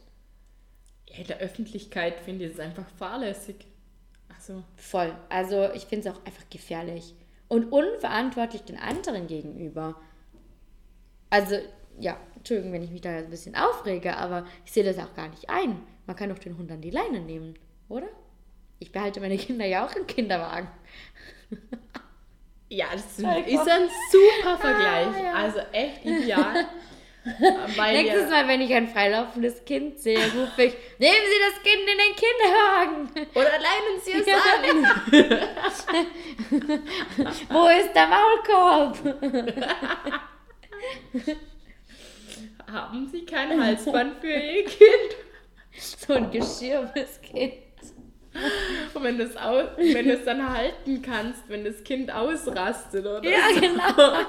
Ja, 1.08 1.16
in 1.16 1.26
der 1.26 1.38
Öffentlichkeit 1.38 2.20
finde 2.20 2.44
ich 2.44 2.52
es 2.52 2.60
einfach 2.60 2.88
fahrlässig. 2.98 3.66
Also, 4.34 4.62
Voll. 4.76 5.16
Also 5.30 5.70
ich 5.72 5.84
finde 5.86 6.08
es 6.08 6.14
auch 6.14 6.24
einfach 6.26 6.48
gefährlich 6.50 7.14
und 7.48 7.72
unverantwortlich 7.72 8.62
den 8.62 8.78
anderen 8.78 9.26
gegenüber. 9.26 9.96
Also, 11.30 11.56
ja, 11.98 12.18
Entschuldigung, 12.36 12.72
wenn 12.72 12.82
ich 12.82 12.90
mich 12.90 13.00
da 13.00 13.16
ein 13.16 13.30
bisschen 13.30 13.54
aufrege, 13.54 14.16
aber 14.16 14.46
ich 14.66 14.72
sehe 14.72 14.84
das 14.84 14.98
auch 14.98 15.14
gar 15.14 15.28
nicht 15.28 15.48
ein. 15.48 15.80
Man 16.06 16.16
kann 16.16 16.28
doch 16.28 16.38
den 16.38 16.58
Hund 16.58 16.70
an 16.70 16.82
die 16.82 16.90
Leine 16.90 17.20
nehmen, 17.20 17.54
oder? 17.88 18.08
Ich 18.78 18.92
behalte 18.92 19.20
meine 19.20 19.36
Kinder 19.38 19.64
ja 19.66 19.84
auch 19.86 19.94
im 19.94 20.06
Kinderwagen. 20.06 20.68
ja, 22.68 22.86
das 22.92 23.18
ist 23.18 23.24
ein 23.24 23.88
super 24.10 24.58
Vergleich. 24.58 25.06
Ah, 25.06 25.22
ja. 25.22 25.32
Also 25.34 25.60
echt 25.72 26.04
ideal. 26.04 26.66
Nächstes 27.24 28.28
Mal, 28.30 28.46
wenn 28.48 28.60
ich 28.60 28.74
ein 28.74 28.86
freilaufendes 28.86 29.64
Kind 29.64 29.98
sehe, 29.98 30.18
rufe 30.18 30.64
ich, 30.64 30.74
nehmen 30.98 31.24
Sie 31.24 31.40
das 31.40 31.54
Kind 31.62 31.88
in 31.88 31.96
den 31.96 32.14
Kinderwagen. 32.16 33.08
Oder 33.34 33.58
leinen 33.58 33.98
Sie 34.02 34.12
es 34.12 34.26
Ja. 34.26 34.36
an. 34.60 34.84
Wo 37.48 37.66
ist 37.68 37.94
der 37.94 38.08
Maulkorb? 38.08 38.98
Haben 42.70 43.08
Sie 43.10 43.24
kein 43.24 43.58
Halsband 43.62 44.20
für 44.20 44.26
Ihr 44.32 44.64
Kind? 44.64 45.16
So 45.78 46.12
ein 46.14 46.30
Geschirr 46.30 46.88
fürs 46.92 47.20
Kind. 47.22 47.54
Und 48.94 49.02
wenn 49.02 49.18
du 49.18 49.24
es 49.24 49.36
aus, 49.36 49.64
wenn 49.76 50.06
du 50.08 50.14
es 50.14 50.24
dann 50.24 50.48
halten 50.52 51.00
kannst, 51.02 51.48
wenn 51.48 51.64
das 51.64 51.82
Kind 51.84 52.12
ausrastet 52.12 53.06
oder 53.06 53.22
Ja, 53.24 53.38
so. 53.54 53.60
genau. 53.60 53.84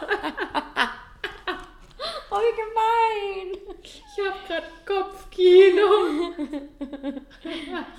Oh, 2.31 2.37
wie 2.37 2.55
gemein. 3.53 3.57
Ich 3.83 4.01
habe 4.19 4.37
gerade 4.47 4.67
Kopfkino. 4.85 6.33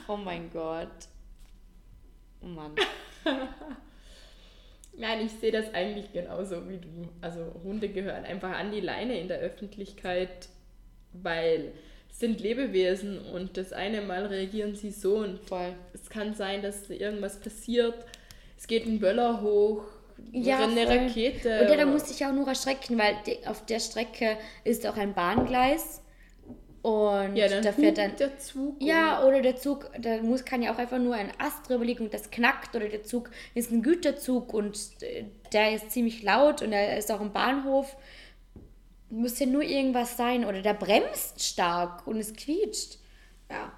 Oh 0.08 0.16
mein 0.16 0.50
Gott. 0.52 0.88
Oh 2.42 2.46
Mann. 2.46 2.72
Nein, 4.98 5.26
ich 5.26 5.32
sehe 5.32 5.52
das 5.52 5.72
eigentlich 5.75 6.12
genauso 6.12 6.68
wie 6.68 6.78
du. 6.78 7.08
Also 7.20 7.52
Hunde 7.64 7.88
gehören 7.88 8.25
einfach 8.25 8.50
an 8.50 8.70
die 8.72 8.80
Leine 8.80 9.18
in 9.18 9.28
der 9.28 9.38
Öffentlichkeit, 9.38 10.48
weil 11.12 11.72
sind 12.18 12.40
Lebewesen 12.40 13.18
und 13.18 13.56
das 13.56 13.73
eine 13.73 14.00
Mal 14.00 14.26
reagieren 14.26 14.75
sie 14.75 14.90
so 14.90 15.16
und 15.18 15.38
Voll. 15.46 15.75
es 15.92 16.08
kann 16.08 16.35
sein, 16.35 16.62
dass 16.62 16.88
irgendwas 16.88 17.38
passiert. 17.38 17.94
Es 18.58 18.66
geht 18.66 18.87
ein 18.87 18.99
Böller 18.99 19.42
hoch, 19.42 19.82
Ja, 20.32 20.61
eine 20.64 20.87
voll. 20.87 20.96
Rakete. 20.96 21.61
Und 21.61 21.68
ja, 21.68 21.76
da 21.76 21.85
musste 21.85 22.12
ich 22.12 22.25
auch 22.25 22.32
nur 22.32 22.49
erschrecken, 22.49 22.99
weil 22.99 23.16
auf 23.46 23.66
der 23.66 23.80
Strecke 23.80 24.38
ist 24.64 24.87
auch 24.87 24.96
ein 24.96 25.12
Bahngleis. 25.12 26.00
Und 26.80 27.35
ja, 27.37 27.49
da 27.49 27.73
fährt 27.73 27.99
dann. 27.99 28.16
der 28.16 28.38
Zug. 28.38 28.76
Ja, 28.80 29.25
oder 29.25 29.42
der 29.42 29.56
Zug, 29.56 29.90
da 30.00 30.18
muss, 30.23 30.44
kann 30.44 30.62
ja 30.62 30.73
auch 30.73 30.78
einfach 30.78 30.99
nur 30.99 31.16
ein 31.16 31.32
Ast 31.38 31.68
drüber 31.68 31.85
liegen 31.85 32.04
und 32.04 32.14
das 32.14 32.30
knackt. 32.30 32.76
Oder 32.76 32.88
der 32.88 33.02
Zug 33.02 33.30
ist 33.54 33.73
ein 33.73 33.82
Güterzug 33.82 34.54
und 34.54 34.78
äh, 35.00 35.25
der 35.52 35.75
ist 35.75 35.90
ziemlich 35.90 36.23
laut 36.23 36.62
und 36.62 36.73
er 36.73 36.96
ist 36.96 37.11
auch 37.11 37.20
im 37.20 37.32
Bahnhof. 37.32 37.96
Muss 39.08 39.38
ja 39.38 39.46
nur 39.46 39.62
irgendwas 39.62 40.16
sein. 40.16 40.44
Oder 40.44 40.62
der 40.62 40.75
bremst 40.75 41.42
stark 41.42 42.06
und 42.06 42.16
es 42.18 42.32
quietscht. 42.32 42.98
Ja, 43.50 43.72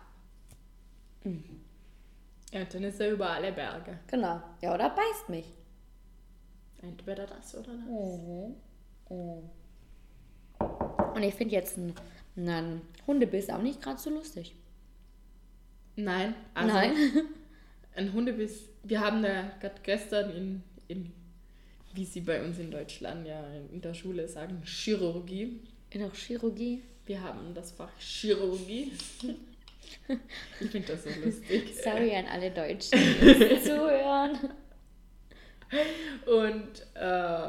Ja, 2.52 2.60
und 2.62 2.74
dann 2.74 2.84
ist 2.84 3.00
er 3.00 3.10
über 3.10 3.28
alle 3.30 3.52
Berge. 3.52 3.98
genau. 4.06 4.40
Ja, 4.62 4.74
oder 4.74 4.88
beißt 4.90 5.28
mich. 5.28 5.44
Entweder 6.80 7.26
das 7.26 7.54
oder 7.54 7.72
das. 7.72 7.84
Mhm. 7.84 8.54
Und 11.14 11.22
ich 11.22 11.34
finde 11.34 11.54
jetzt 11.54 11.76
einen, 11.76 11.94
einen 12.36 12.82
Hundebiss 13.06 13.50
auch 13.50 13.60
nicht 13.60 13.82
gerade 13.82 13.98
so 13.98 14.10
lustig. 14.10 14.54
Nein, 15.96 16.34
also 16.54 16.72
Nein. 16.74 16.94
ein 17.96 18.12
Hundebiss. 18.12 18.68
Wir 18.84 19.00
haben 19.00 19.22
da 19.22 19.50
gerade 19.60 19.80
gestern 19.82 20.30
in, 20.30 20.62
in, 20.86 21.12
wie 21.98 22.04
sie 22.04 22.20
bei 22.20 22.40
uns 22.44 22.60
in 22.60 22.70
Deutschland 22.70 23.26
ja 23.26 23.44
in 23.72 23.80
der 23.80 23.92
Schule 23.92 24.28
sagen, 24.28 24.62
Chirurgie. 24.64 25.58
In 25.90 26.12
Chirurgie. 26.12 26.80
Wir 27.06 27.20
haben 27.20 27.52
das 27.54 27.72
Fach 27.72 27.90
Chirurgie. 27.98 28.92
Ich 30.60 30.70
finde 30.70 30.88
das 30.88 31.04
so 31.04 31.10
lustig. 31.24 31.74
Sorry 31.82 32.14
an 32.14 32.26
alle 32.26 32.50
Deutschen, 32.50 32.98
die 33.22 33.62
zuhören. 33.62 34.38
Und 36.26 36.86
äh, 36.94 37.48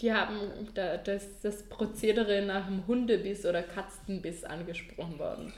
die 0.00 0.12
haben 0.12 0.68
da, 0.74 0.96
das, 0.96 1.40
das 1.42 1.62
Prozedere 1.68 2.42
nach 2.44 2.66
dem 2.66 2.88
Hundebiss 2.88 3.46
oder 3.46 3.62
Katzenbiss 3.62 4.42
angesprochen 4.42 5.18
worden. 5.20 5.52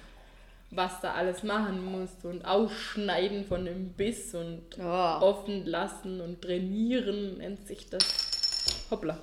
Was 0.70 1.00
da 1.00 1.14
alles 1.14 1.42
machen 1.42 1.82
musst 1.84 2.24
und 2.26 2.44
ausschneiden 2.44 3.44
von 3.46 3.64
dem 3.64 3.92
Biss 3.94 4.34
und 4.34 4.62
Oh. 4.78 4.82
offen 4.82 5.64
lassen 5.64 6.20
und 6.20 6.42
trainieren 6.42 7.38
nennt 7.38 7.66
sich 7.66 7.88
das. 7.88 8.86
Hoppla. 8.90 9.18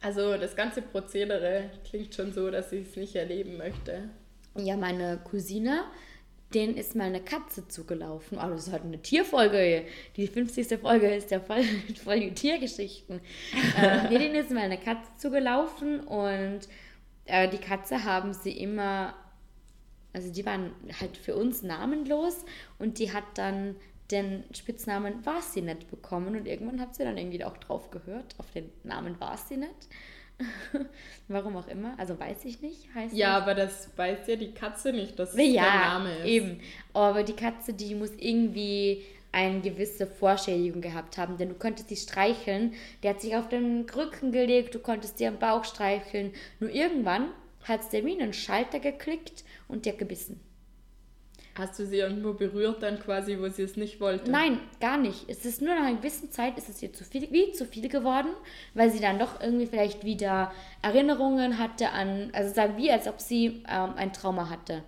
Also 0.00 0.36
das 0.36 0.54
ganze 0.54 0.82
Prozedere 0.82 1.70
klingt 1.88 2.14
schon 2.14 2.32
so, 2.32 2.50
dass 2.50 2.70
ich 2.72 2.88
es 2.90 2.96
nicht 2.96 3.16
erleben 3.16 3.56
möchte. 3.56 4.10
Ja, 4.56 4.76
meine 4.76 5.18
Cousine, 5.28 5.80
denen 6.52 6.76
ist 6.76 6.94
mal 6.94 7.04
eine 7.04 7.22
Katze 7.22 7.66
zugelaufen. 7.66 8.38
Oh, 8.38 8.48
das 8.50 8.66
ist 8.68 8.72
halt 8.72 8.84
eine 8.84 9.00
Tierfolge. 9.02 9.84
Die 10.16 10.26
50. 10.28 10.78
Folge 10.78 11.12
ist 11.14 11.30
ja 11.30 11.40
voll, 11.40 11.62
voll 12.04 12.20
die 12.20 12.34
Tiergeschichten. 12.34 13.20
äh, 13.80 14.08
nee, 14.10 14.18
denen 14.18 14.34
ist 14.36 14.50
mal 14.50 14.60
eine 14.64 14.78
Katze 14.78 15.08
zugelaufen 15.16 16.00
und 16.00 16.60
äh, 17.24 17.48
die 17.48 17.58
Katze 17.58 18.04
haben 18.04 18.32
sie 18.34 18.52
immer, 18.52 19.14
also 20.14 20.32
die 20.32 20.46
waren 20.46 20.70
halt 21.00 21.16
für 21.18 21.34
uns 21.36 21.62
namenlos 21.62 22.44
und 22.78 22.98
die 22.98 23.12
hat 23.12 23.24
dann 23.34 23.76
den 24.10 24.44
Spitznamen 24.52 25.24
war 25.26 25.42
sie 25.42 25.60
nicht 25.62 25.90
bekommen 25.90 26.36
und 26.36 26.46
irgendwann 26.46 26.80
hat 26.80 26.94
sie 26.94 27.04
dann 27.04 27.16
irgendwie 27.18 27.44
auch 27.44 27.56
drauf 27.58 27.90
gehört, 27.90 28.34
auf 28.38 28.50
den 28.52 28.70
Namen 28.84 29.18
war 29.20 29.36
sie 29.36 29.56
nicht. 29.58 29.88
Warum 31.28 31.56
auch 31.56 31.68
immer, 31.68 31.94
also 31.98 32.18
weiß 32.18 32.44
ich 32.44 32.60
nicht, 32.60 32.88
heißt 32.94 33.14
Ja, 33.14 33.34
das. 33.34 33.42
aber 33.42 33.54
das 33.54 33.88
weiß 33.96 34.26
ja 34.26 34.36
die 34.36 34.52
Katze 34.52 34.92
nicht, 34.92 35.18
dass 35.18 35.34
es 35.34 35.38
Ja, 35.38 35.62
der 35.62 35.80
Name 35.80 36.16
ist. 36.18 36.24
eben. 36.26 36.60
Aber 36.92 37.22
die 37.22 37.34
Katze, 37.34 37.72
die 37.72 37.94
muss 37.94 38.10
irgendwie 38.18 39.02
eine 39.32 39.60
gewisse 39.60 40.06
Vorschädigung 40.06 40.80
gehabt 40.80 41.18
haben, 41.18 41.36
denn 41.38 41.48
du 41.48 41.54
konntest 41.54 41.88
sie 41.88 41.96
streicheln, 41.96 42.74
der 43.02 43.10
hat 43.10 43.20
sich 43.20 43.34
auf 43.36 43.48
den 43.48 43.86
Rücken 43.94 44.32
gelegt, 44.32 44.74
du 44.74 44.78
konntest 44.78 45.18
sie 45.18 45.26
am 45.26 45.38
Bauch 45.38 45.64
streicheln. 45.64 46.32
Nur 46.60 46.70
irgendwann 46.70 47.28
hat 47.64 47.92
wie 47.92 48.20
einen 48.20 48.32
Schalter 48.32 48.78
geklickt 48.78 49.44
und 49.68 49.86
der 49.86 49.94
gebissen. 49.94 50.40
Hast 51.56 51.78
du 51.78 51.86
sie 51.86 51.98
irgendwo 51.98 52.32
berührt 52.32 52.82
dann 52.82 52.98
quasi, 52.98 53.38
wo 53.38 53.48
sie 53.48 53.62
es 53.62 53.76
nicht 53.76 54.00
wollte? 54.00 54.28
Nein, 54.28 54.58
gar 54.80 54.96
nicht. 54.96 55.26
Es 55.28 55.44
ist 55.44 55.62
nur 55.62 55.74
nach 55.74 55.84
einer 55.84 55.96
gewissen 55.98 56.32
Zeit 56.32 56.58
ist 56.58 56.68
es 56.68 56.82
ihr 56.82 56.92
zu 56.92 57.04
viel, 57.04 57.30
wie 57.30 57.52
zu 57.52 57.64
viel 57.64 57.88
geworden, 57.88 58.30
weil 58.74 58.90
sie 58.90 58.98
dann 58.98 59.20
doch 59.20 59.40
irgendwie 59.40 59.66
vielleicht 59.66 60.04
wieder 60.04 60.52
Erinnerungen 60.82 61.58
hatte 61.58 61.90
an, 61.90 62.30
also 62.32 62.50
es 62.50 62.56
war 62.56 62.76
wie, 62.76 62.90
als 62.90 63.06
ob 63.06 63.20
sie 63.20 63.62
ähm, 63.68 63.92
ein 63.96 64.12
Trauma 64.12 64.50
hatte. 64.50 64.82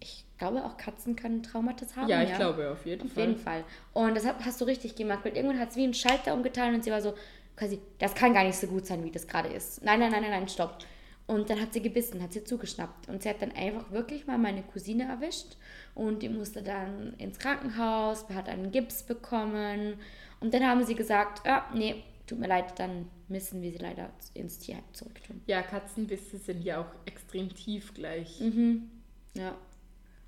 Ich 0.00 0.24
glaube, 0.38 0.64
auch 0.64 0.78
Katzen 0.78 1.16
können 1.16 1.42
Traumata 1.42 1.84
haben. 1.96 2.04
Mhm. 2.04 2.10
Ja, 2.10 2.22
ich 2.22 2.34
glaube 2.34 2.70
auf 2.70 2.86
jeden 2.86 3.06
Auf 3.06 3.12
Fall. 3.12 3.24
jeden 3.24 3.36
Fall. 3.36 3.64
Und 3.92 4.16
das 4.16 4.24
hast 4.26 4.60
du 4.62 4.64
richtig 4.64 4.96
gemacht, 4.96 5.20
weil 5.24 5.36
irgendwann 5.36 5.58
hat 5.60 5.70
es 5.70 5.76
wie 5.76 5.84
einen 5.84 5.94
Schalter 5.94 6.32
umgetan 6.32 6.74
und 6.74 6.82
sie 6.82 6.90
war 6.90 7.02
so, 7.02 7.12
quasi, 7.56 7.78
das 7.98 8.14
kann 8.14 8.32
gar 8.32 8.44
nicht 8.44 8.56
so 8.56 8.68
gut 8.68 8.86
sein, 8.86 9.04
wie 9.04 9.10
das 9.10 9.26
gerade 9.26 9.48
ist. 9.50 9.84
Nein, 9.84 10.00
nein, 10.00 10.12
nein, 10.12 10.22
nein, 10.22 10.30
nein, 10.30 10.48
stopp. 10.48 10.78
Und 11.28 11.50
dann 11.50 11.60
hat 11.60 11.74
sie 11.74 11.82
gebissen, 11.82 12.22
hat 12.22 12.32
sie 12.32 12.42
zugeschnappt. 12.42 13.10
Und 13.10 13.22
sie 13.22 13.28
hat 13.28 13.42
dann 13.42 13.52
einfach 13.52 13.90
wirklich 13.90 14.26
mal 14.26 14.38
meine 14.38 14.62
Cousine 14.62 15.04
erwischt 15.04 15.58
und 15.94 16.22
die 16.22 16.30
musste 16.30 16.62
dann 16.62 17.12
ins 17.18 17.38
Krankenhaus, 17.38 18.26
hat 18.30 18.48
einen 18.48 18.72
Gips 18.72 19.02
bekommen. 19.02 20.00
Und 20.40 20.54
dann 20.54 20.66
haben 20.66 20.84
sie 20.84 20.94
gesagt, 20.94 21.46
ah, 21.46 21.66
nee, 21.74 22.02
tut 22.26 22.38
mir 22.38 22.48
leid, 22.48 22.78
dann 22.78 23.10
müssen 23.28 23.60
wir 23.60 23.70
sie 23.70 23.76
leider 23.76 24.08
ins 24.32 24.58
Tierheim 24.58 24.84
zurücktun. 24.94 25.42
Ja, 25.46 25.60
Katzenbisse 25.60 26.38
sind 26.38 26.64
ja 26.64 26.80
auch 26.80 26.94
extrem 27.04 27.54
tief 27.54 27.92
gleich. 27.92 28.40
Ja. 29.34 29.54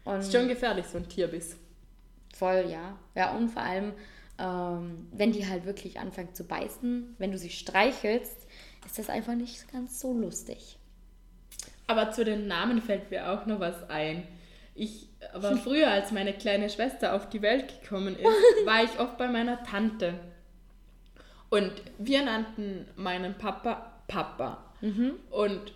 Und 0.05 0.21
Ist 0.21 0.33
schon 0.33 0.49
gefährlich, 0.49 0.85
so 0.85 0.99
ein 0.99 1.09
Tierbiss. 1.09 1.57
Voll, 2.35 2.67
ja. 2.69 2.99
Ja, 3.15 3.35
und 3.35 3.49
vor 3.49 3.63
allem, 3.63 3.93
ähm, 4.39 5.09
wenn 5.13 5.33
die 5.33 5.47
halt 5.47 5.65
wirklich 5.65 5.99
anfangen 5.99 6.35
zu 6.35 6.45
beißen, 6.45 7.15
wenn 7.17 7.33
du 7.33 7.39
sie 7.39 7.51
streichelst, 7.51 8.47
ist 8.85 8.99
das 8.99 9.09
einfach 9.09 9.35
nicht 9.35 9.71
ganz 9.73 9.99
so 9.99 10.13
lustig. 10.13 10.77
Aber 11.91 12.13
zu 12.13 12.25
den 12.25 12.47
Namen 12.47 12.81
fällt 12.81 13.11
mir 13.11 13.33
auch 13.33 13.47
noch 13.47 13.59
was 13.59 13.91
ein. 13.91 14.23
Ich 14.77 15.09
war 15.35 15.57
früher, 15.65 15.91
als 15.91 16.13
meine 16.13 16.33
kleine 16.33 16.71
Schwester 16.71 17.15
auf 17.15 17.29
die 17.29 17.43
Welt 17.43 17.83
gekommen 17.83 18.17
ist, 18.17 18.25
war 18.65 18.85
ich 18.85 19.01
oft 19.01 19.19
bei 19.19 19.27
meiner 19.27 19.65
Tante. 19.65 20.15
Und 21.49 21.73
wir 21.99 22.25
nannten 22.25 22.87
meinen 22.95 23.35
Papa 23.35 23.91
Papa. 24.07 24.59
Und 25.31 25.73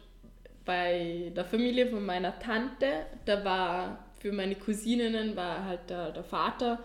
bei 0.65 1.33
der 1.35 1.45
Familie 1.45 1.89
von 1.89 2.07
meiner 2.07 2.39
Tante, 2.39 3.07
da 3.25 3.45
war 3.45 3.99
für 4.21 4.31
meine 4.31 4.55
Cousininnen 4.55 5.35
war 5.37 5.65
halt 5.65 5.91
der, 5.91 6.13
der 6.13 6.25
Vater, 6.25 6.79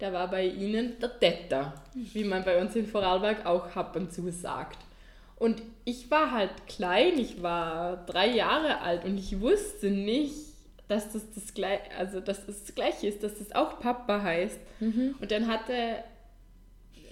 der 0.00 0.12
war 0.12 0.30
bei 0.30 0.46
ihnen 0.46 0.98
der 1.00 1.18
Tetter, 1.18 1.74
wie 1.94 2.24
man 2.24 2.44
bei 2.44 2.60
uns 2.60 2.76
in 2.76 2.86
Vorarlberg 2.86 3.44
auch 3.44 3.74
ab 3.74 3.96
und 3.96 4.12
zu 4.12 4.30
sagt. 4.30 4.78
Und 5.38 5.62
ich 5.84 6.10
war 6.10 6.32
halt 6.32 6.50
klein, 6.66 7.18
ich 7.18 7.42
war 7.42 8.04
drei 8.06 8.28
Jahre 8.28 8.80
alt 8.80 9.04
und 9.04 9.16
ich 9.16 9.40
wusste 9.40 9.90
nicht, 9.90 10.34
dass 10.88 11.12
das 11.12 11.22
das, 11.34 11.54
gleich, 11.54 11.80
also 11.96 12.20
dass 12.20 12.46
das, 12.46 12.64
das 12.64 12.74
gleiche 12.74 13.06
ist, 13.06 13.22
dass 13.22 13.38
das 13.38 13.54
auch 13.54 13.78
Papa 13.78 14.22
heißt. 14.22 14.58
Und 15.20 15.30
dann 15.30 15.46
hatte 15.46 15.72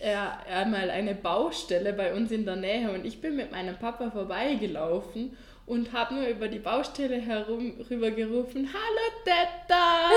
er 0.00 0.46
einmal 0.46 0.90
eine 0.90 1.14
Baustelle 1.14 1.92
bei 1.92 2.14
uns 2.14 2.30
in 2.30 2.44
der 2.44 2.56
Nähe 2.56 2.90
und 2.90 3.04
ich 3.06 3.20
bin 3.20 3.36
mit 3.36 3.52
meinem 3.52 3.76
Papa 3.76 4.10
vorbeigelaufen 4.10 5.36
und 5.66 5.92
habe 5.92 6.14
nur 6.14 6.26
über 6.26 6.48
die 6.48 6.58
Baustelle 6.58 7.20
herum 7.20 7.74
rübergerufen, 7.90 8.68
Hallo 8.72 9.22
Teta! 9.24 10.10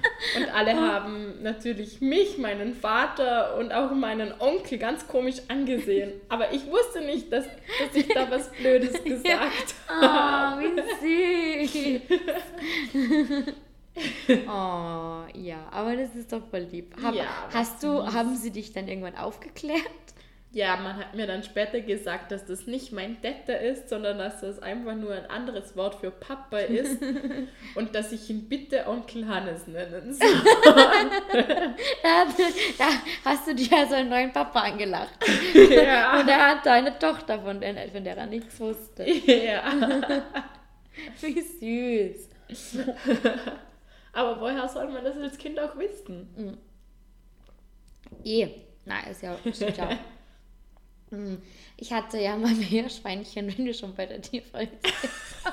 und 0.37 0.53
alle 0.53 0.75
haben 0.75 1.41
natürlich 1.41 2.01
mich, 2.01 2.37
meinen 2.37 2.73
Vater 2.75 3.57
und 3.57 3.71
auch 3.71 3.91
meinen 3.91 4.33
Onkel 4.39 4.77
ganz 4.77 5.07
komisch 5.07 5.37
angesehen. 5.47 6.13
Aber 6.29 6.53
ich 6.53 6.67
wusste 6.67 7.01
nicht, 7.01 7.31
dass, 7.31 7.45
dass 7.45 7.95
ich 7.95 8.07
da 8.07 8.29
was 8.29 8.51
Blödes 8.51 9.03
gesagt 9.03 9.75
habe. 9.87 10.63
Oh, 10.63 10.81
wie 11.01 11.67
süß. 11.67 12.01
oh, 14.47 15.23
ja, 15.33 15.67
aber 15.71 15.95
das 15.95 16.15
ist 16.15 16.31
doch 16.31 16.47
voll 16.49 16.67
lieb. 16.71 16.95
Hab, 17.03 17.13
Ja, 17.13 17.25
hast 17.53 17.83
du, 17.83 18.05
haben 18.05 18.35
sie 18.35 18.51
dich 18.51 18.71
dann 18.71 18.87
irgendwann 18.87 19.15
aufgeklärt? 19.17 19.81
Ja, 20.53 20.75
man 20.75 20.97
hat 20.97 21.15
mir 21.15 21.27
dann 21.27 21.43
später 21.43 21.79
gesagt, 21.79 22.33
dass 22.33 22.45
das 22.45 22.67
nicht 22.67 22.91
mein 22.91 23.21
Teta 23.21 23.53
ist, 23.53 23.87
sondern 23.87 24.17
dass 24.17 24.41
das 24.41 24.61
einfach 24.61 24.95
nur 24.95 25.13
ein 25.13 25.25
anderes 25.29 25.77
Wort 25.77 25.95
für 25.95 26.11
Papa 26.11 26.57
ist 26.57 27.01
und 27.75 27.95
dass 27.95 28.11
ich 28.11 28.29
ihn 28.29 28.49
bitte 28.49 28.85
Onkel 28.85 29.29
Hannes 29.29 29.67
nennen 29.67 30.13
soll. 30.13 30.27
Da, 32.03 32.25
da 32.77 32.85
hast 33.23 33.47
du 33.47 33.55
dir 33.55 33.77
also 33.77 33.95
einen 33.95 34.09
neuen 34.09 34.33
Papa 34.33 34.59
angelacht. 34.59 35.13
ja. 35.53 36.19
Und 36.19 36.27
er 36.27 36.47
hat 36.49 36.67
eine 36.67 36.99
Tochter, 36.99 37.39
von 37.39 37.61
der, 37.61 37.89
von 37.89 38.03
der 38.03 38.17
er 38.17 38.25
nichts 38.25 38.59
wusste. 38.59 39.09
ja. 39.09 39.63
Wie 41.21 41.41
süß. 42.49 42.79
Aber 44.11 44.41
woher 44.41 44.67
soll 44.67 44.89
man 44.89 45.05
das 45.05 45.15
als 45.17 45.37
Kind 45.37 45.57
auch 45.57 45.77
wissen? 45.77 46.57
Eh. 48.25 48.49
Nein, 48.83 49.11
ist 49.11 49.21
ja 49.21 49.37
stimmt 49.53 49.77
Hm, 51.37 51.41
Ich 51.77 51.93
hatte 51.93 52.19
ja 52.19 52.35
mal 52.35 52.53
Meerschweinchen, 52.71 53.55
wenn 53.55 53.65
du 53.65 53.73
schon 53.73 53.95
bei 53.95 54.05
der 54.05 54.21
Tierfolge 54.21 54.71
bist. 54.81 54.95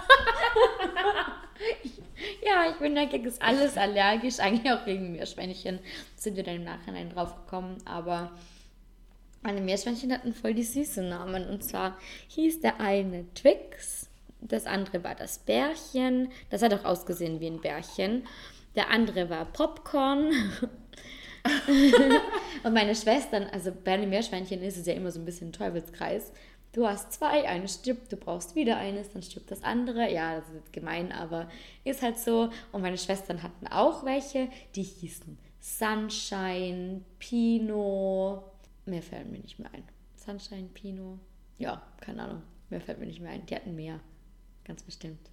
ja, 2.45 2.71
ich 2.71 2.77
bin 2.77 2.97
ja 2.97 3.05
gegen 3.05 3.25
das 3.25 3.41
alles 3.41 3.77
allergisch, 3.77 4.39
eigentlich 4.41 4.73
auch 4.73 4.85
gegen 4.85 5.13
Meerschweinchen. 5.13 5.79
Sind 6.17 6.37
wir 6.37 6.43
dann 6.45 6.57
im 6.57 6.65
Nachhinein 6.65 7.11
drauf 7.11 7.35
gekommen, 7.37 7.79
aber 7.85 8.33
meine 9.43 9.61
Meerschweinchen 9.61 10.13
hatten 10.13 10.35
voll 10.35 10.55
die 10.55 10.65
süßen 10.65 11.09
Namen. 11.09 11.49
Und 11.49 11.65
zwar 11.65 11.97
hieß 12.29 12.61
der 12.61 12.81
eine 12.81 13.33
Twix, 13.35 14.09
das 14.41 14.67
andere 14.67 15.03
war 15.05 15.15
das 15.15 15.39
Bärchen, 15.39 16.31
das 16.51 16.63
hat 16.63 16.75
auch 16.75 16.85
ausgesehen 16.85 17.41
wie 17.41 17.47
ein 17.47 17.61
Bärchen. 17.61 18.27
Der 18.77 18.91
andere 18.91 19.31
war 19.31 19.45
Popcorn. 19.47 20.33
Und 22.65 22.75
meine 22.75 22.95
Schwestern, 22.95 23.45
also 23.45 23.73
bei 23.85 23.93
einem 23.93 24.11
Meerschweinchen 24.11 24.63
ist 24.63 24.77
es 24.77 24.87
ja 24.87 24.95
immer 24.95 25.11
so 25.11 25.21
ein 25.21 25.25
bisschen 25.25 25.53
Teufelskreis. 25.53 26.33
Du 26.73 26.87
hast 26.87 27.13
zwei, 27.13 27.49
eines 27.49 27.75
stirbt, 27.75 28.13
du 28.13 28.17
brauchst 28.17 28.55
wieder 28.55 28.77
eines, 28.77 29.11
dann 29.11 29.23
stirbt 29.23 29.51
das 29.51 29.63
andere. 29.63 30.13
Ja, 30.13 30.37
das 30.37 30.49
ist 30.49 30.55
jetzt 30.55 30.73
gemein, 30.73 31.13
aber 31.13 31.49
ist 31.85 32.03
halt 32.03 32.19
so. 32.19 32.51
Und 32.73 32.83
meine 32.83 32.99
Schwestern 32.99 33.43
hatten 33.43 33.67
auch 33.69 34.05
welche, 34.05 34.49
die 34.75 34.83
hießen 34.83 35.39
Sunshine, 35.61 37.03
Pino. 37.19 38.45
Mehr 38.87 39.03
fällt 39.03 39.31
mir 39.31 39.39
nicht 39.39 39.59
mehr 39.59 39.71
ein. 39.73 39.85
Sunshine, 40.17 40.69
Pino. 40.75 41.19
Ja, 41.59 41.83
keine 42.01 42.23
Ahnung. 42.23 42.43
Mehr 42.71 42.81
fällt 42.81 42.99
mir 42.99 43.07
nicht 43.07 43.21
mehr 43.21 43.33
ein. 43.33 43.47
Die 43.47 43.55
hatten 43.55 43.75
mehr. 43.75 44.01
Ganz 44.65 44.83
bestimmt. 44.83 45.31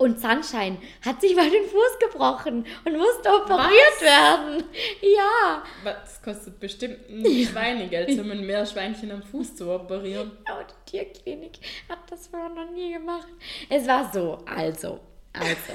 Und 0.00 0.18
Sunshine 0.18 0.78
hat 1.04 1.20
sich 1.20 1.36
mal 1.36 1.50
den 1.50 1.64
Fuß 1.64 1.98
gebrochen 2.00 2.64
und 2.86 2.96
musste 2.96 3.28
operiert 3.34 3.96
Was? 3.96 4.00
werden. 4.00 4.64
Ja. 5.02 5.62
Das 5.84 6.22
kostet 6.22 6.58
bestimmt 6.58 7.06
ein 7.10 7.22
Schweinegeld, 7.44 8.18
um 8.18 8.30
ein 8.30 8.46
Meerschweinchen 8.46 9.10
am 9.10 9.22
Fuß 9.22 9.56
zu 9.56 9.70
operieren. 9.70 10.32
Aber 10.46 10.64
die 10.64 10.90
Tierklinik 10.90 11.58
hat 11.86 11.98
das 12.08 12.28
vorher 12.28 12.48
noch 12.48 12.70
nie 12.70 12.94
gemacht. 12.94 13.28
Es 13.68 13.86
war 13.86 14.10
so, 14.10 14.38
also, 14.46 15.00
also. 15.34 15.72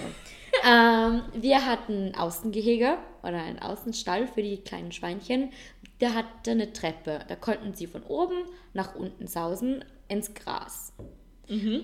ähm, 0.68 1.22
wir 1.36 1.64
hatten 1.64 2.08
ein 2.08 2.16
Außengehege 2.16 2.98
oder 3.22 3.44
einen 3.44 3.60
Außenstall 3.60 4.26
für 4.26 4.42
die 4.42 4.58
kleinen 4.58 4.92
Schweinchen. 4.92 5.52
Der 6.02 6.16
hatte 6.16 6.50
eine 6.50 6.74
Treppe. 6.74 7.20
Da 7.28 7.36
konnten 7.36 7.76
sie 7.76 7.86
von 7.86 8.02
oben 8.02 8.46
nach 8.74 8.96
unten 8.96 9.28
sausen 9.28 9.86
ins 10.08 10.34
Gras. 10.34 10.94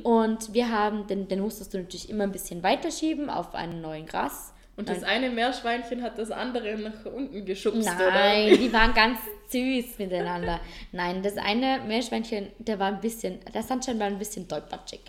Und 0.03 0.53
wir 0.53 0.69
haben, 0.69 1.07
den, 1.07 1.27
den 1.27 1.39
musstest 1.41 1.73
du 1.73 1.79
natürlich 1.79 2.09
immer 2.09 2.23
ein 2.23 2.31
bisschen 2.31 2.63
weiterschieben 2.63 3.29
auf 3.29 3.53
einen 3.53 3.81
neuen 3.81 4.05
Gras. 4.05 4.53
Und 4.77 4.89
das 4.89 5.03
eine 5.03 5.29
Meerschweinchen 5.29 6.01
hat 6.01 6.17
das 6.17 6.31
andere 6.31 6.75
nach 6.77 7.05
unten 7.05 7.45
geschubst, 7.45 7.85
Nein, 7.85 8.47
oder? 8.47 8.57
die 8.57 8.73
waren 8.73 8.93
ganz 8.93 9.19
süß 9.49 9.99
miteinander. 9.99 10.59
Nein, 10.91 11.21
das 11.21 11.37
eine 11.37 11.81
Meerschweinchen, 11.85 12.47
der 12.57 12.79
war 12.79 12.87
ein 12.87 13.01
bisschen, 13.01 13.39
der 13.53 13.61
Sunshine 13.61 13.99
war 13.99 14.07
ein 14.07 14.17
bisschen 14.17 14.47
tollpatschig. 14.47 15.01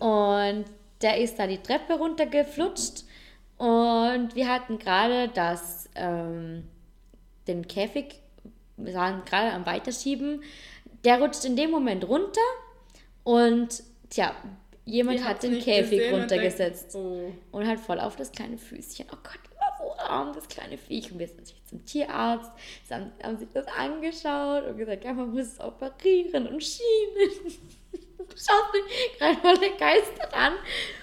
Und 0.00 0.64
der 1.02 1.18
ist 1.18 1.38
da 1.38 1.46
die 1.46 1.58
Treppe 1.58 1.94
runtergeflutscht 1.94 3.04
und 3.58 4.34
wir 4.34 4.48
hatten 4.48 4.78
gerade 4.78 5.28
das, 5.28 5.90
ähm, 5.96 6.64
den 7.46 7.66
Käfig, 7.66 8.20
wir 8.76 8.94
waren 8.94 9.24
gerade 9.24 9.52
am 9.52 9.66
Weiterschieben. 9.66 10.42
Der 11.04 11.20
rutscht 11.20 11.44
in 11.44 11.56
dem 11.56 11.70
Moment 11.70 12.08
runter 12.08 12.40
und 13.28 13.82
tja, 14.10 14.34
jemand 14.86 15.22
hat 15.22 15.42
den 15.42 15.58
Käfig 15.60 16.12
und 16.12 16.20
runtergesetzt. 16.20 16.94
denkt, 16.94 17.06
Oh. 17.06 17.32
Und 17.56 17.66
halt 17.66 17.78
voll 17.78 18.00
auf 18.00 18.16
das 18.16 18.32
kleine 18.32 18.56
Füßchen. 18.56 19.06
Oh 19.12 19.16
Gott, 19.22 19.38
war 19.60 19.76
so 19.78 20.02
arm, 20.02 20.32
das 20.34 20.48
kleine 20.48 20.78
Viech. 20.78 21.12
Und 21.12 21.18
wir 21.18 21.26
sind 21.28 21.40
natürlich 21.40 21.64
zum 21.66 21.84
Tierarzt. 21.84 22.50
Sie 22.88 22.94
haben, 22.94 23.12
haben 23.22 23.36
sich 23.36 23.48
das 23.52 23.66
angeschaut 23.66 24.64
und 24.66 24.78
gesagt, 24.78 25.04
ja, 25.04 25.12
man 25.12 25.30
muss 25.30 25.46
es 25.46 25.60
operieren 25.60 26.46
und 26.48 26.62
schienen. 26.64 27.30
Du 27.92 28.24
schaust 28.34 28.72
mich 28.72 29.18
gerade 29.18 29.36
voll 29.40 29.58
begeistert 29.58 30.32
an. 30.34 30.54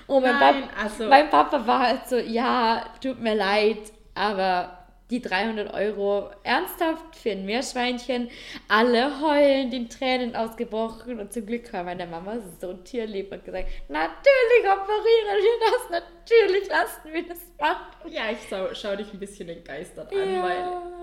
Und 0.07 0.23
mein, 0.23 0.39
Nein, 0.39 0.61
Pap 0.69 0.83
also- 0.83 1.07
mein 1.07 1.29
Papa 1.29 1.67
war 1.67 1.79
halt 1.81 2.07
so, 2.07 2.17
ja, 2.17 2.85
tut 3.01 3.19
mir 3.19 3.35
leid, 3.35 3.91
aber 4.15 4.84
die 5.11 5.21
300 5.21 5.73
Euro 5.73 6.31
ernsthaft 6.43 7.15
für 7.15 7.31
ein 7.31 7.45
Meerschweinchen. 7.45 8.29
Alle 8.67 9.21
heulen, 9.21 9.69
den 9.69 9.89
Tränen 9.89 10.35
ausgebrochen. 10.35 11.19
Und 11.19 11.31
zum 11.31 11.45
Glück 11.45 11.71
war 11.73 11.83
meine 11.83 12.07
Mama 12.07 12.37
so 12.59 12.73
tierlieb 12.73 13.31
und 13.31 13.43
gesagt, 13.45 13.69
natürlich 13.87 14.63
operieren 14.63 15.39
wir 15.41 15.59
das, 15.71 15.89
natürlich 15.89 16.69
lassen 16.69 17.13
wir 17.13 17.27
das 17.27 17.39
machen. 17.59 18.11
Ja, 18.11 18.31
ich 18.31 18.39
schau, 18.49 18.73
schau 18.73 18.95
dich 18.95 19.13
ein 19.13 19.19
bisschen 19.19 19.49
entgeistert 19.49 20.11
an, 20.11 20.43
weil 20.43 20.95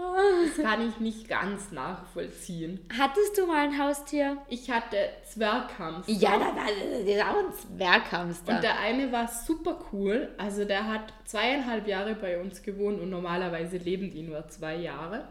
das 0.47 0.63
kann 0.63 0.89
ich 0.89 0.99
nicht 0.99 1.29
ganz 1.29 1.73
nachvollziehen. 1.73 2.87
Hattest 2.99 3.39
du 3.39 3.47
mal 3.47 3.69
ein 3.69 3.79
Haustier? 3.79 4.39
Ich 4.49 4.71
hatte 4.71 4.97
Zwerghamster. 5.25 6.13
Ja, 6.13 6.39
da 6.39 6.57
war 6.57 6.67
das 6.67 7.07
ist 7.07 7.23
auch 7.23 7.39
ein 7.39 7.79
Zwerghamster. 7.79 8.55
Und 8.57 8.63
der 8.63 8.79
eine 8.81 9.13
war 9.13 9.29
super 9.29 9.79
cool. 9.93 10.31
Also 10.39 10.65
der 10.65 10.87
hat 10.87 11.13
zweieinhalb 11.25 11.87
Jahre 11.87 12.15
bei 12.15 12.41
uns 12.41 12.63
gewohnt 12.63 13.01
und 13.01 13.11
normalerweise 13.11 13.79
leben 13.93 14.11
die 14.11 14.23
nur 14.23 14.49
zwei 14.49 14.77
Jahre. 14.77 15.25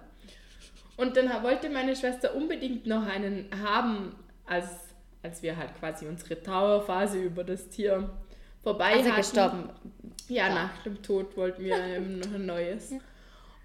Und 0.97 1.17
dann 1.17 1.30
wollte 1.43 1.69
meine 1.69 1.95
Schwester 1.95 2.36
unbedingt 2.36 2.86
noch 2.86 3.06
einen 3.08 3.50
haben, 3.63 4.15
als, 4.45 4.67
als 5.24 5.41
wir 5.41 5.58
halt 5.58 5.78
quasi 5.80 6.06
unsere 6.06 6.41
Trauerphase 6.41 7.19
über 7.19 7.43
das 7.43 7.69
Tier 7.69 8.10
vorbei 8.62 8.93
also 8.93 9.10
hatten. 9.10 9.15
gestorben. 9.17 9.69
Ja, 10.28 10.54
nach 10.54 10.84
dem 10.84 11.02
Tod 11.02 11.36
wollten 11.36 11.63
wir 11.63 12.00
noch 12.00 12.34
ein 12.34 12.45
neues. 12.45 12.93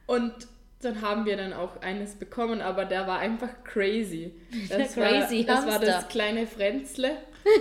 Und 0.07 0.33
dann 0.81 1.03
haben 1.03 1.27
wir 1.27 1.37
dann 1.37 1.53
auch 1.53 1.81
eines 1.83 2.15
bekommen, 2.15 2.63
aber 2.63 2.85
der 2.87 3.07
war 3.07 3.19
einfach 3.19 3.51
crazy. 3.65 4.33
Das, 4.71 4.95
Crazy 4.95 5.47
war, 5.47 5.57
das 5.57 5.67
war 5.67 5.79
das 5.81 6.09
kleine 6.09 6.47
Fränzle. 6.47 7.11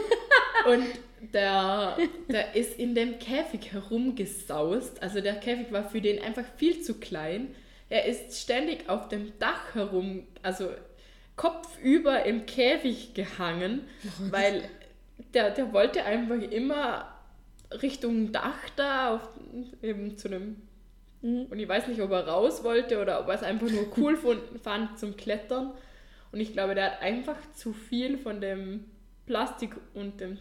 Und 0.67 0.85
der, 1.33 1.97
der 2.29 2.55
ist 2.55 2.77
in 2.79 2.95
dem 2.95 3.19
Käfig 3.19 3.71
herumgesaust. 3.71 5.01
Also 5.01 5.21
der 5.21 5.35
Käfig 5.35 5.71
war 5.71 5.89
für 5.89 6.01
den 6.01 6.21
einfach 6.21 6.45
viel 6.57 6.81
zu 6.81 6.99
klein. 6.99 7.55
Er 7.89 8.05
ist 8.05 8.41
ständig 8.41 8.89
auf 8.89 9.09
dem 9.09 9.37
Dach 9.39 9.75
herum, 9.75 10.25
also 10.41 10.69
kopfüber 11.35 12.23
im 12.25 12.45
Käfig 12.45 13.13
gehangen, 13.13 13.81
weil 14.31 14.63
der, 15.33 15.51
der 15.51 15.73
wollte 15.73 16.03
einfach 16.03 16.41
immer 16.41 17.13
Richtung 17.81 18.31
Dach 18.31 18.69
da, 18.75 19.15
auf, 19.15 19.29
eben 19.81 20.17
zu 20.17 20.29
einem. 20.29 20.61
Und 21.21 21.57
ich 21.57 21.67
weiß 21.67 21.87
nicht, 21.87 22.01
ob 22.01 22.11
er 22.11 22.27
raus 22.27 22.63
wollte 22.63 23.01
oder 23.01 23.19
ob 23.19 23.27
er 23.29 23.35
es 23.35 23.43
einfach 23.43 23.69
nur 23.69 23.87
cool 23.97 24.15
fand, 24.17 24.41
fand 24.61 24.99
zum 24.99 25.17
Klettern. 25.17 25.71
Und 26.31 26.39
ich 26.39 26.53
glaube, 26.53 26.75
der 26.75 26.91
hat 26.91 27.01
einfach 27.01 27.37
zu 27.53 27.73
viel 27.73 28.17
von 28.17 28.41
dem 28.41 28.85
Plastik 29.25 29.75
und 29.93 30.19
dem, 30.19 30.37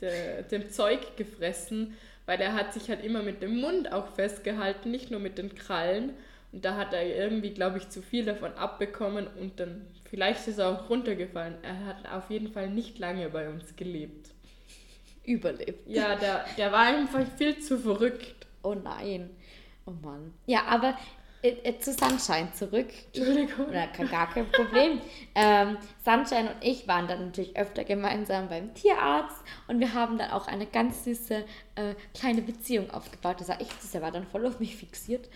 de, 0.00 0.42
dem 0.50 0.70
Zeug 0.70 1.16
gefressen, 1.16 1.96
weil 2.26 2.40
er 2.40 2.54
hat 2.54 2.72
sich 2.72 2.88
halt 2.88 3.04
immer 3.04 3.22
mit 3.22 3.42
dem 3.42 3.60
Mund 3.60 3.92
auch 3.92 4.14
festgehalten, 4.14 4.90
nicht 4.90 5.10
nur 5.10 5.20
mit 5.20 5.38
den 5.38 5.54
Krallen. 5.54 6.12
Und 6.52 6.64
da 6.64 6.76
hat 6.76 6.92
er 6.92 7.04
irgendwie, 7.04 7.50
glaube 7.50 7.78
ich, 7.78 7.88
zu 7.90 8.02
viel 8.02 8.24
davon 8.24 8.52
abbekommen 8.54 9.26
und 9.38 9.60
dann 9.60 9.86
vielleicht 10.08 10.48
ist 10.48 10.58
er 10.58 10.68
auch 10.68 10.90
runtergefallen. 10.90 11.54
Er 11.62 11.86
hat 11.86 12.10
auf 12.10 12.30
jeden 12.30 12.48
Fall 12.48 12.68
nicht 12.68 12.98
lange 12.98 13.28
bei 13.28 13.48
uns 13.48 13.76
gelebt. 13.76 14.30
Überlebt. 15.24 15.88
Ja, 15.88 16.16
der, 16.16 16.44
der 16.56 16.72
war 16.72 16.86
einfach 16.86 17.24
viel 17.36 17.58
zu 17.58 17.78
verrückt. 17.78 18.46
Oh 18.62 18.74
nein. 18.74 19.30
Oh 19.86 19.92
Mann. 20.02 20.34
Ja, 20.46 20.64
aber 20.66 20.96
zu 21.80 21.92
Sunshine 21.92 22.52
zurück. 22.52 22.88
Entschuldigung. 23.14 23.68
Oder 23.68 23.86
gar 23.86 24.32
kein 24.32 24.50
Problem. 24.50 25.00
ähm, 25.34 25.78
Sunshine 26.04 26.50
und 26.50 26.56
ich 26.62 26.86
waren 26.86 27.08
dann 27.08 27.26
natürlich 27.26 27.56
öfter 27.56 27.84
gemeinsam 27.84 28.48
beim 28.48 28.74
Tierarzt 28.74 29.42
und 29.66 29.80
wir 29.80 29.94
haben 29.94 30.18
dann 30.18 30.30
auch 30.30 30.46
eine 30.46 30.66
ganz 30.66 31.04
süße 31.04 31.44
äh, 31.76 31.94
kleine 32.14 32.42
Beziehung 32.42 32.90
aufgebaut. 32.90 33.40
Das 33.40 33.48
war 33.48 33.60
echt 33.60 33.80
süß, 33.80 33.94
er 33.94 34.02
war 34.02 34.12
dann 34.12 34.26
voll 34.26 34.46
auf 34.46 34.60
mich 34.60 34.76
fixiert. 34.76 35.28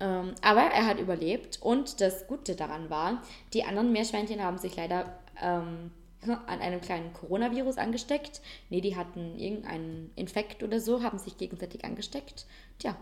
Ähm, 0.00 0.34
aber 0.42 0.62
er 0.62 0.86
hat 0.86 0.98
überlebt 0.98 1.60
und 1.62 2.00
das 2.00 2.26
Gute 2.26 2.56
daran 2.56 2.90
war, 2.90 3.22
die 3.52 3.64
anderen 3.64 3.92
Meerschweinchen 3.92 4.42
haben 4.42 4.58
sich 4.58 4.74
leider 4.76 5.16
ähm, 5.40 5.92
an 6.22 6.60
einem 6.60 6.80
kleinen 6.80 7.12
Coronavirus 7.12 7.78
angesteckt. 7.78 8.40
Nee, 8.68 8.80
die 8.80 8.96
hatten 8.96 9.38
irgendeinen 9.38 10.10
Infekt 10.16 10.62
oder 10.62 10.80
so, 10.80 11.02
haben 11.02 11.18
sich 11.18 11.36
gegenseitig 11.36 11.84
angesteckt. 11.84 12.46
Tja, 12.78 12.96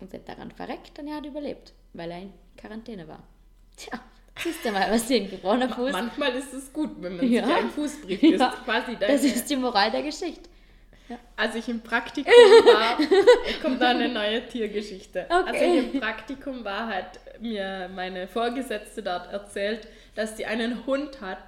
und 0.00 0.10
sind 0.10 0.28
daran 0.28 0.50
verreckt 0.50 0.98
und 0.98 1.08
er 1.08 1.16
hat 1.16 1.26
überlebt, 1.26 1.72
weil 1.92 2.10
er 2.10 2.18
in 2.22 2.32
Quarantäne 2.56 3.06
war. 3.08 3.22
Tja, 3.76 3.98
siehst 4.38 4.64
du 4.64 4.70
mal, 4.72 4.90
was 4.90 5.06
den 5.06 5.30
gebrochener 5.30 5.68
Fuß. 5.68 5.92
Manchmal 5.92 6.32
ist 6.34 6.52
es 6.52 6.72
gut, 6.72 6.90
wenn 7.00 7.16
man 7.16 7.30
Ja. 7.30 7.46
sich 7.46 7.54
einen 7.56 7.70
Fuß 7.70 8.02
bricht. 8.02 8.22
Das 8.24 8.40
Ja, 8.40 8.48
ist 8.48 8.64
quasi 8.64 8.96
deine, 8.96 9.12
das 9.12 9.24
ist 9.24 9.50
die 9.50 9.56
Moral 9.56 9.90
der 9.90 10.02
Geschichte. 10.02 10.48
Als 11.36 11.54
ich 11.54 11.66
im 11.68 11.80
Praktikum 11.80 12.30
war, 12.66 12.98
kommt 13.62 13.80
da 13.80 13.90
eine 13.90 14.10
neue 14.10 14.46
Tiergeschichte. 14.46 15.30
Als 15.30 15.48
Okay. 15.56 15.78
ich 15.78 15.94
im 15.94 16.00
Praktikum 16.00 16.64
war, 16.64 16.86
hat 16.88 17.18
mir 17.40 17.88
meine 17.94 18.28
Vorgesetzte 18.28 19.02
dort 19.02 19.32
erzählt, 19.32 19.88
dass 20.14 20.36
sie 20.36 20.44
einen 20.44 20.84
Hund 20.84 21.22
hat 21.22 21.38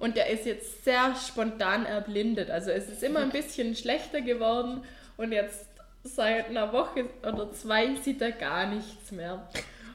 und 0.00 0.16
der 0.18 0.28
ist 0.28 0.44
jetzt 0.44 0.84
sehr 0.84 1.14
spontan 1.14 1.86
erblindet. 1.86 2.50
Also 2.50 2.70
es 2.70 2.90
ist 2.90 3.02
immer 3.02 3.20
ein 3.20 3.30
bisschen 3.30 3.74
schlechter 3.74 4.20
geworden 4.20 4.82
und 5.16 5.32
jetzt 5.32 5.66
seit 6.14 6.48
einer 6.48 6.72
Woche 6.72 7.06
oder 7.22 7.50
zwei 7.52 7.94
sieht 7.96 8.22
er 8.22 8.32
gar 8.32 8.66
nichts 8.66 9.10
mehr. 9.12 9.48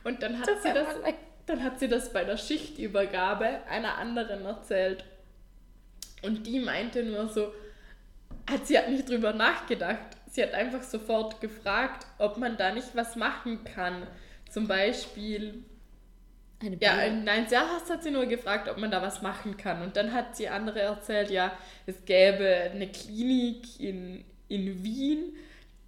Und 0.04 0.22
dann 0.22 0.40
hat, 0.40 0.48
Tut 0.48 0.62
sie 0.62 0.74
das, 0.74 0.88
dann 1.46 1.64
hat 1.64 1.80
sie 1.80 1.88
das 1.88 2.12
bei 2.12 2.24
der 2.24 2.38
Schichtübergabe 2.38 3.62
einer 3.70 3.98
anderen 3.98 4.46
erzählt. 4.46 5.06
Und 6.24 6.46
die 6.46 6.60
meinte 6.60 7.04
nur 7.04 7.28
so, 7.30 7.54
hat 8.50 8.68
sie 8.68 8.78
hat 8.78 8.90
nicht 8.90 9.10
drüber 9.10 9.34
nachgedacht. 9.34 10.18
Sie 10.28 10.42
hat 10.42 10.54
einfach 10.54 10.84
sofort 10.84 11.42
gefragt, 11.42 12.06
ob 12.18 12.38
man 12.38 12.58
da 12.58 12.72
nicht 12.72 12.96
was 12.96 13.16
machen 13.16 13.64
kann. 13.64 14.08
Zum 14.50 14.68
Beispiel, 14.68 15.64
Eine 16.62 16.78
ja, 16.80 16.94
Biene. 16.94 17.06
äh, 17.06 17.12
nein, 17.24 17.48
zuerst 17.48 17.90
hat 17.90 18.04
sie 18.04 18.12
nur 18.12 18.26
gefragt, 18.26 18.70
ob 18.70 18.78
man 18.78 18.92
da 18.92 19.02
was 19.02 19.22
machen 19.22 19.58
kann. 19.58 19.82
Und 19.82 19.96
dann 19.98 20.14
hat 20.14 20.36
sie 20.36 20.48
andere 20.48 20.80
erzählt, 20.82 21.32
ja, 21.32 21.52
es 21.86 22.06
gäbe 22.06 22.72
eine 22.72 22.88
Klinik 22.88 23.80
in, 23.80 24.24
in 24.48 24.84
Wien, 24.84 25.36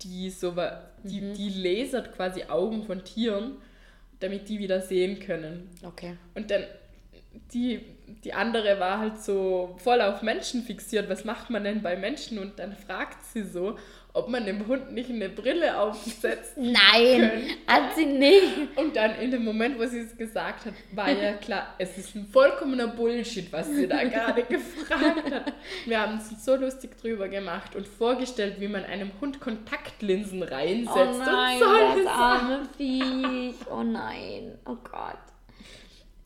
die 0.04 0.30
so 0.30 0.56
die, 1.04 1.34
die 1.34 1.50
lasert 1.50 2.14
quasi 2.16 2.44
Augen 2.44 2.84
von 2.84 3.04
Tieren, 3.04 3.58
damit 4.20 4.50
die 4.50 4.60
wieder 4.60 4.82
sehen 4.82 5.20
können. 5.20 5.70
Okay. 5.84 6.18
Und 6.34 6.52
dann 6.52 6.64
die, 7.54 7.82
die 8.24 8.34
andere 8.34 8.80
war 8.80 9.00
halt 9.00 9.22
so 9.22 9.76
voll 9.78 10.02
auf 10.02 10.22
Menschen 10.22 10.64
fixiert. 10.64 11.10
Was 11.10 11.26
macht 11.26 11.50
man 11.50 11.64
denn 11.64 11.82
bei 11.82 11.96
Menschen? 11.96 12.38
Und 12.38 12.60
dann 12.60 12.74
fragt 12.74 13.24
sie 13.26 13.44
so, 13.44 13.78
ob 14.16 14.30
man 14.30 14.46
dem 14.46 14.68
Hund 14.68 14.92
nicht 14.94 15.10
eine 15.10 15.28
Brille 15.28 15.80
aufsetzt. 15.80 16.56
Nein, 16.56 17.50
hat 17.66 17.96
sie 17.96 18.06
nicht. 18.06 18.44
Und 18.76 18.96
dann 18.96 19.16
in 19.20 19.32
dem 19.32 19.44
Moment, 19.44 19.80
wo 19.80 19.86
sie 19.88 20.00
es 20.02 20.16
gesagt 20.16 20.68
hat, 20.68 20.74
war 20.92 21.10
ja 21.10 21.34
klar, 21.34 21.74
es 21.80 21.98
ist 21.98 22.16
ein 22.16 22.28
vollkommener 22.32 22.88
Bullshit, 22.88 23.52
was 23.52 23.68
sie 23.68 23.88
da 23.88 24.04
gerade 24.04 24.44
gefragt 24.50 25.32
hat. 25.32 25.54
Wir 25.86 26.00
haben 26.00 26.14
uns 26.14 26.46
so 26.46 26.56
lustig 26.56 26.96
drüber 27.02 27.28
gemacht 27.28 27.76
und 27.76 27.88
vorgestellt, 27.88 28.60
wie 28.60 28.68
man 28.68 28.86
einem 28.86 29.12
Hund 29.20 29.40
Kontaktlinsen 29.40 30.44
reinsetzt. 30.44 30.96
Oh 30.96 31.18
nein, 31.26 31.62
und 31.62 31.68
solche 31.68 32.04
das 32.04 32.14
arme 32.14 32.70
Viech. 32.78 33.56
Oh 33.72 33.82
nein, 33.82 34.60
oh 34.66 34.78
Gott. 34.84 35.33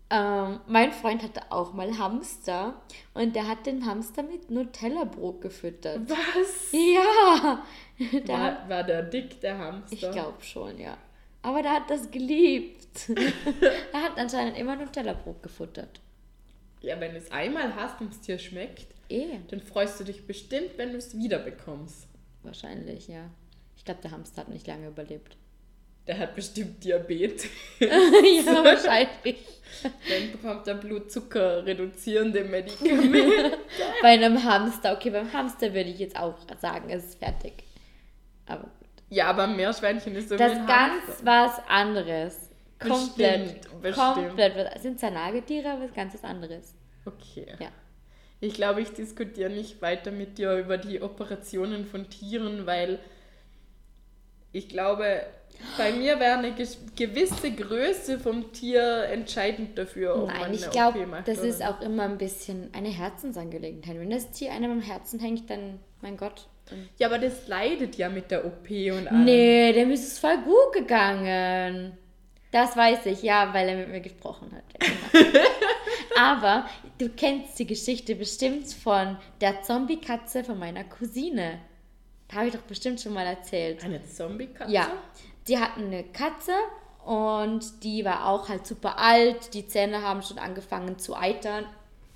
Ähm, 0.09 0.61
mein 0.67 0.93
Freund 0.93 1.21
hatte 1.21 1.41
auch 1.51 1.73
mal 1.73 1.97
Hamster 1.97 2.81
und 3.13 3.35
der 3.35 3.47
hat 3.47 3.65
den 3.65 3.85
Hamster 3.85 4.23
mit 4.23 4.49
Nutella-Brot 4.49 5.41
gefüttert. 5.41 6.09
Was? 6.09 6.71
Ja, 6.71 7.63
der 8.25 8.37
hat, 8.41 8.61
War, 8.61 8.69
war 8.69 8.83
der 8.83 9.03
dick, 9.03 9.41
der 9.41 9.57
Hamster? 9.57 9.93
ich 9.93 9.99
glaube 10.11 10.41
schon, 10.41 10.79
ja. 10.79 10.97
Aber 11.41 11.61
der 11.61 11.73
hat 11.73 11.89
das 11.89 12.09
geliebt. 12.09 13.09
er 13.93 14.01
hat 14.01 14.17
anscheinend 14.17 14.57
immer 14.57 14.75
Nutella-Brot 14.77 15.43
gefuttert. 15.43 15.99
Ja, 16.81 16.99
wenn 16.99 17.11
du 17.11 17.17
es 17.17 17.31
einmal 17.31 17.75
hast 17.75 17.99
und 18.01 18.11
es 18.13 18.21
dir 18.21 18.37
schmeckt, 18.39 18.87
Eh, 19.09 19.39
dann 19.49 19.61
freust 19.61 19.99
du 20.01 20.03
dich 20.03 20.27
bestimmt, 20.27 20.71
wenn 20.77 20.91
du 20.91 20.97
es 20.97 21.17
wieder 21.17 21.39
bekommst. 21.39 22.07
wahrscheinlich, 22.43 23.07
ja. 23.07 23.29
Ich 23.77 23.85
glaube, 23.85 24.01
der 24.01 24.11
Hamster 24.11 24.41
hat 24.41 24.49
nicht 24.49 24.67
lange 24.67 24.87
überlebt. 24.87 25.37
Der 26.07 26.17
hat 26.19 26.35
bestimmt 26.35 26.83
Diabetes. 26.83 27.49
ja, 27.79 28.63
wahrscheinlich. 28.63 29.37
Dann 29.83 30.31
bekommt 30.31 30.67
er 30.67 30.75
Blutzucker 30.75 31.65
reduzierende 31.65 32.43
Medikamente. 32.45 33.57
Bei 34.01 34.09
einem 34.09 34.41
Hamster, 34.43 34.93
okay, 34.93 35.09
beim 35.11 35.31
Hamster 35.31 35.73
würde 35.73 35.89
ich 35.89 35.99
jetzt 35.99 36.17
auch 36.17 36.35
sagen, 36.59 36.89
es 36.89 37.03
ist 37.05 37.19
fertig. 37.19 37.63
Aber 38.47 38.63
gut. 38.63 38.71
ja, 39.09 39.27
aber 39.27 39.45
Meerschweinchen 39.47 40.15
ist 40.15 40.29
so 40.29 40.37
Das 40.37 40.53
ist 40.53 40.65
ganz 40.67 41.03
Hamster. 41.05 41.25
was 41.25 41.59
anderes. 41.67 42.49
Komplett. 42.79 43.61
Bestimmt, 43.61 43.81
bestimmt. 43.81 44.15
Komplett. 44.27 44.55
was- 44.55 44.81
Sind 44.81 44.99
zwar 44.99 45.11
Nagetiere, 45.11 45.71
aber 45.71 45.83
was 45.83 45.93
ganz 45.93 46.13
was 46.13 46.23
anderes. 46.23 46.73
Okay. 47.05 47.47
Ja. 47.59 47.69
Ich 48.39 48.53
glaube, 48.53 48.81
ich 48.81 48.89
diskutiere 48.91 49.49
nicht 49.49 49.81
weiter 49.81 50.11
mit 50.11 50.37
dir 50.37 50.53
über 50.57 50.77
die 50.77 51.01
Operationen 51.01 51.85
von 51.85 52.09
Tieren, 52.09 52.65
weil 52.65 52.99
ich 54.51 54.69
glaube, 54.69 55.21
bei 55.77 55.91
mir 55.91 56.19
wäre 56.19 56.37
eine 56.37 56.53
gewisse 56.95 57.51
Größe 57.51 58.19
vom 58.19 58.51
Tier 58.51 59.03
entscheidend 59.11 59.77
dafür, 59.77 60.15
ob 60.15 60.27
man 60.27 60.41
Nein, 60.41 60.53
ich 60.53 60.63
eine 60.63 60.71
glaube, 60.71 61.23
das 61.25 61.39
oder 61.39 61.47
ist 61.47 61.63
auch 61.63 61.81
immer 61.81 62.03
ein 62.03 62.17
bisschen 62.17 62.69
eine 62.73 62.89
Herzensangelegenheit. 62.89 63.99
Wenn 63.99 64.09
das 64.09 64.31
Tier 64.31 64.51
einem 64.51 64.71
am 64.71 64.81
Herzen 64.81 65.19
hängt, 65.19 65.49
dann, 65.49 65.79
mein 66.01 66.17
Gott. 66.17 66.47
Dann 66.69 66.89
Ja, 66.97 67.07
aber 67.07 67.19
das 67.19 67.47
leidet 67.47 67.95
ja 67.95 68.09
mit 68.09 68.31
der 68.31 68.45
OP 68.45 68.69
und 68.69 69.07
allem. 69.07 69.25
nee, 69.25 69.71
dem 69.73 69.91
ist 69.91 70.07
es 70.07 70.19
voll 70.19 70.37
gut 70.37 70.73
gegangen. 70.73 71.97
Das 72.51 72.77
weiß 72.77 73.05
ich, 73.07 73.23
ja, 73.23 73.53
weil 73.53 73.69
er 73.69 73.75
mit 73.77 73.89
mir 73.89 73.99
gesprochen 73.99 74.51
hat. 74.55 74.63
Genau. 75.11 75.37
Aber 76.17 76.65
du 76.97 77.09
kennst 77.09 77.59
die 77.59 77.67
Geschichte 77.67 78.15
bestimmt 78.15 78.71
von 78.71 79.17
der 79.41 79.61
Zombie-Katze 79.61 80.43
von 80.43 80.57
meiner 80.57 80.83
Cousine. 80.83 81.59
Da 82.27 82.37
habe 82.37 82.47
ich 82.47 82.53
doch 82.53 82.61
bestimmt 82.61 82.99
schon 82.99 83.13
mal 83.13 83.25
erzählt. 83.25 83.83
Eine 83.83 84.03
Zombie-Katze? 84.03 84.71
Ja, 84.71 84.91
die 85.47 85.57
hatten 85.57 85.85
eine 85.85 86.03
Katze 86.03 86.53
und 87.05 87.83
die 87.83 88.03
war 88.03 88.27
auch 88.27 88.49
halt 88.49 88.67
super 88.67 88.97
alt. 88.97 89.53
Die 89.53 89.67
Zähne 89.67 90.01
haben 90.01 90.21
schon 90.21 90.39
angefangen 90.39 90.99
zu 90.99 91.15
eitern 91.15 91.65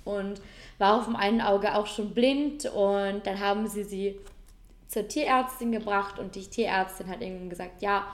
und 0.04 0.40
war 0.78 0.98
auf 0.98 1.04
dem 1.06 1.16
einen 1.16 1.40
Auge 1.40 1.74
auch 1.74 1.86
schon 1.86 2.12
blind. 2.12 2.66
Und 2.66 3.26
dann 3.26 3.40
haben 3.40 3.66
sie 3.68 3.84
sie 3.84 4.20
zur 4.88 5.08
Tierärztin 5.08 5.72
gebracht 5.72 6.18
und 6.18 6.34
die 6.34 6.46
Tierärztin 6.46 7.08
hat 7.08 7.22
irgendwann 7.22 7.50
gesagt, 7.50 7.80
ja, 7.80 8.06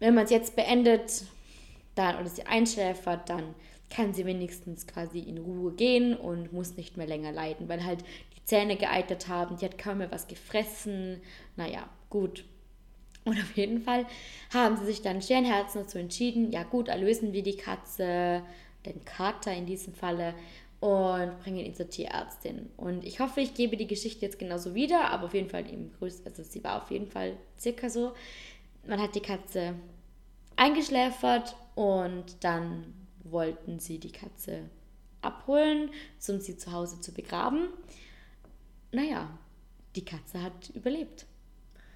wenn 0.00 0.14
man 0.14 0.24
es 0.24 0.30
jetzt 0.30 0.56
beendet, 0.56 1.24
dann 1.94 2.18
oder 2.18 2.28
sie 2.28 2.46
einschläfert, 2.46 3.28
dann 3.28 3.54
kann 3.88 4.12
sie 4.12 4.26
wenigstens 4.26 4.86
quasi 4.86 5.20
in 5.20 5.38
Ruhe 5.38 5.72
gehen 5.72 6.16
und 6.16 6.52
muss 6.52 6.76
nicht 6.76 6.96
mehr 6.96 7.06
länger 7.06 7.30
leiden, 7.30 7.68
weil 7.68 7.84
halt 7.84 8.02
die 8.36 8.44
Zähne 8.44 8.76
geeitert 8.76 9.28
haben, 9.28 9.56
die 9.56 9.64
hat 9.64 9.78
kaum 9.78 9.98
mehr 9.98 10.10
was 10.10 10.26
gefressen. 10.26 11.20
Naja, 11.56 11.88
gut. 12.10 12.44
Und 13.24 13.38
auf 13.38 13.56
jeden 13.56 13.82
Fall 13.82 14.06
haben 14.52 14.76
sie 14.76 14.86
sich 14.86 15.02
dann 15.02 15.22
schweren 15.22 15.44
Herzen 15.44 15.82
dazu 15.82 15.98
entschieden, 15.98 16.50
ja 16.50 16.64
gut, 16.64 16.88
erlösen 16.88 17.32
wir 17.32 17.42
die 17.42 17.56
Katze, 17.56 18.42
den 18.84 19.04
Kater 19.04 19.52
in 19.52 19.66
diesem 19.66 19.94
Falle, 19.94 20.34
und 20.82 21.38
bringen 21.38 21.64
ihn 21.64 21.76
zur 21.76 21.88
Tierärztin. 21.88 22.68
Und 22.76 23.04
ich 23.04 23.20
hoffe, 23.20 23.40
ich 23.40 23.54
gebe 23.54 23.76
die 23.76 23.86
Geschichte 23.86 24.26
jetzt 24.26 24.40
genauso 24.40 24.74
wieder, 24.74 25.10
aber 25.12 25.26
auf 25.26 25.34
jeden 25.34 25.48
Fall 25.48 25.64
im 25.70 25.92
größten, 25.92 26.26
also 26.26 26.42
sie 26.42 26.64
war 26.64 26.82
auf 26.82 26.90
jeden 26.90 27.06
Fall 27.06 27.36
circa 27.56 27.88
so. 27.88 28.14
Man 28.84 29.00
hat 29.00 29.14
die 29.14 29.20
Katze 29.20 29.74
eingeschläfert 30.56 31.54
und 31.76 32.24
dann 32.40 32.94
wollten 33.22 33.78
sie 33.78 34.00
die 34.00 34.10
Katze 34.10 34.68
abholen, 35.20 35.90
um 36.28 36.40
sie 36.40 36.56
zu 36.56 36.72
Hause 36.72 37.00
zu 37.00 37.12
begraben. 37.12 37.68
Naja, 38.90 39.38
die 39.94 40.04
Katze 40.04 40.42
hat 40.42 40.70
überlebt. 40.74 41.26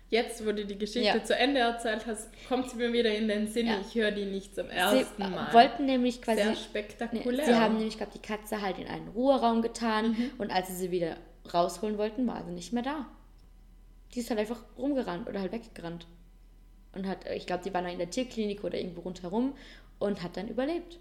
Jetzt, 0.09 0.47
wo 0.47 0.53
du 0.53 0.64
die 0.64 0.79
Geschichte 0.79 1.19
Ja. 1.19 1.25
zu 1.25 1.35
Ende 1.37 1.61
erzählt 1.61 2.07
hast, 2.07 2.29
kommt 2.49 2.71
sie 2.71 2.77
mir 2.77 2.92
wieder 2.92 3.12
in 3.12 3.27
den 3.27 3.49
Sinn. 3.49 3.66
Ja. 3.66 3.81
Ich 3.81 3.95
höre 3.95 4.12
die 4.12 4.25
nicht 4.25 4.55
zum 4.55 4.66
Sie 4.69 4.73
ersten 4.73 5.23
äh, 5.23 5.29
Mal. 5.29 5.53
wollten 5.53 5.85
nämlich 5.87 6.23
quasi. 6.23 6.38
Sehr 6.42 6.51
Nee, 6.51 6.57
spektakulär. 6.57 7.45
sie 7.47 7.55
haben 7.55 7.77
nämlich, 7.77 7.97
glaube 7.97 8.12
die 8.14 8.21
Katze 8.23 8.62
halt 8.62 8.79
in 8.79 8.87
einen 8.87 9.09
Ruheraum 9.09 9.62
getan 9.62 10.11
Mhm. 10.12 10.31
und 10.38 10.53
als 10.53 10.69
sie 10.69 10.77
sie 10.77 10.90
wieder 10.92 11.16
rausholen 11.53 11.99
wollten, 11.99 12.27
war 12.27 12.45
sie 12.45 12.53
nicht 12.53 12.73
mehr 12.73 12.85
da. 12.85 13.07
Die 14.14 14.21
ist 14.21 14.31
halt 14.31 14.38
einfach 14.38 14.62
rumgerannt 14.79 15.29
oder 15.29 15.40
halt 15.40 15.51
weggerannt. 15.53 16.07
Und 16.95 17.07
hat, 17.09 17.29
ich 17.35 17.47
glaube, 17.47 17.64
die 17.64 17.75
war 17.75 17.83
noch 17.83 17.90
in 17.92 17.99
der 17.99 18.09
Tierklinik 18.11 18.62
oder 18.64 18.79
irgendwo 18.79 19.01
rundherum 19.03 19.55
und 19.99 20.23
hat 20.23 20.37
dann 20.37 20.49
überlebt. 20.49 20.99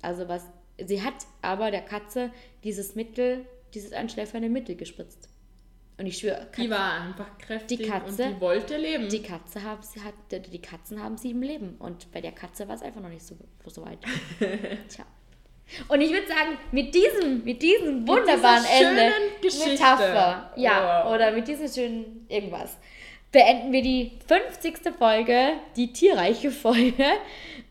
Also 0.00 0.28
was, 0.28 0.46
sie 0.82 1.02
hat 1.02 1.14
aber 1.42 1.70
der 1.72 1.82
Katze 1.82 2.30
dieses 2.62 2.94
Mittel, 2.94 3.44
dieses 3.74 3.92
einschläfernde 3.92 4.48
Mittel 4.48 4.76
gespritzt. 4.76 5.28
Und 5.96 6.06
ich 6.06 6.18
schwöre, 6.18 6.48
die 6.56 6.68
war 6.68 7.00
einfach 7.02 7.38
kräftig 7.38 7.78
Die 7.78 7.84
Katze- 7.86 8.24
und 8.24 8.34
die 8.36 8.40
wollte 8.40 8.76
leben. 8.76 9.08
die 9.08 9.22
Katze 9.22 9.62
haben, 9.62 9.80
sie 9.82 10.00
hat, 10.02 10.14
die 10.32 10.58
Katzen 10.60 11.00
haben 11.02 11.16
sieben 11.16 11.40
Leben 11.42 11.76
und 11.78 12.10
bei 12.10 12.20
der 12.20 12.32
Katze 12.32 12.66
war 12.66 12.74
es 12.74 12.82
einfach 12.82 13.00
noch 13.00 13.08
nicht 13.10 13.24
so, 13.24 13.36
so 13.66 13.84
weit. 13.84 13.98
Tja. 14.88 15.04
Und 15.88 16.00
ich 16.00 16.10
würde 16.10 16.26
sagen, 16.26 16.58
mit 16.72 16.94
diesem, 16.94 17.44
mit 17.44 17.62
diesem 17.62 18.06
wunderbaren 18.08 18.64
dieser 18.64 18.90
Ende, 18.90 19.12
Geschichte. 19.40 19.70
Metapher, 19.70 20.52
ja, 20.56 21.04
Wow. 21.06 21.14
oder 21.14 21.30
mit 21.30 21.46
diesem 21.48 21.68
schönen 21.68 22.26
irgendwas, 22.28 22.76
beenden 23.32 23.72
wir 23.72 23.82
die 23.82 24.12
50. 24.26 24.92
Folge, 24.98 25.52
die 25.76 25.92
tierreiche 25.92 26.50
Folge, 26.50 27.04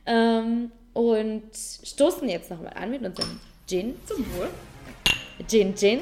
ähm, 0.06 0.72
und 0.94 1.44
stoßen 1.54 2.28
jetzt 2.30 2.50
nochmal 2.50 2.74
an 2.76 2.90
mit 2.90 3.04
unserem 3.04 3.40
Gin. 3.68 3.96
Zum 4.06 4.26
Wohl. 4.38 4.50
Gin, 5.48 5.76
Gin. 5.76 6.00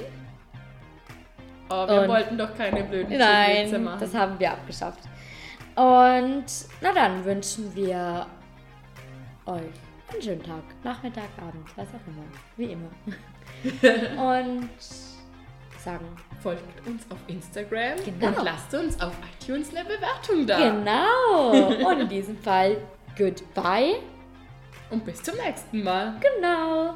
Oh, 1.71 1.87
wir 1.87 2.01
Und- 2.01 2.07
wollten 2.09 2.37
doch 2.37 2.55
keine 2.55 2.83
blöden 2.83 3.17
Nein, 3.17 3.83
machen. 3.83 3.99
das 3.99 4.13
haben 4.13 4.39
wir 4.39 4.51
abgeschafft. 4.51 4.99
Und 5.75 6.45
na 6.81 6.91
dann 6.93 7.23
wünschen 7.23 7.73
wir 7.73 8.25
euch 9.45 9.61
einen 10.11 10.21
schönen 10.21 10.43
Tag, 10.43 10.63
Nachmittag, 10.83 11.29
Abend, 11.37 11.65
was 11.75 11.87
auch 11.87 12.07
immer. 12.07 12.25
Wie 12.57 12.73
immer. 12.73 12.89
Und 14.21 14.69
sagen 15.79 16.05
Folgt 16.41 16.87
uns 16.87 17.03
auf 17.09 17.17
Instagram 17.27 17.97
Genau. 18.03 18.27
und 18.39 18.43
lasst 18.45 18.73
uns 18.73 18.99
auf 19.01 19.13
iTunes 19.39 19.69
eine 19.75 19.83
Bewertung 19.85 20.45
da. 20.47 20.57
genau. 20.57 21.87
Und 21.89 22.01
in 22.01 22.09
diesem 22.09 22.37
Fall 22.37 22.77
goodbye. 23.17 23.95
Und 24.89 25.05
bis 25.05 25.21
zum 25.23 25.35
nächsten 25.37 25.83
Mal. 25.83 26.15
Genau. 26.19 26.95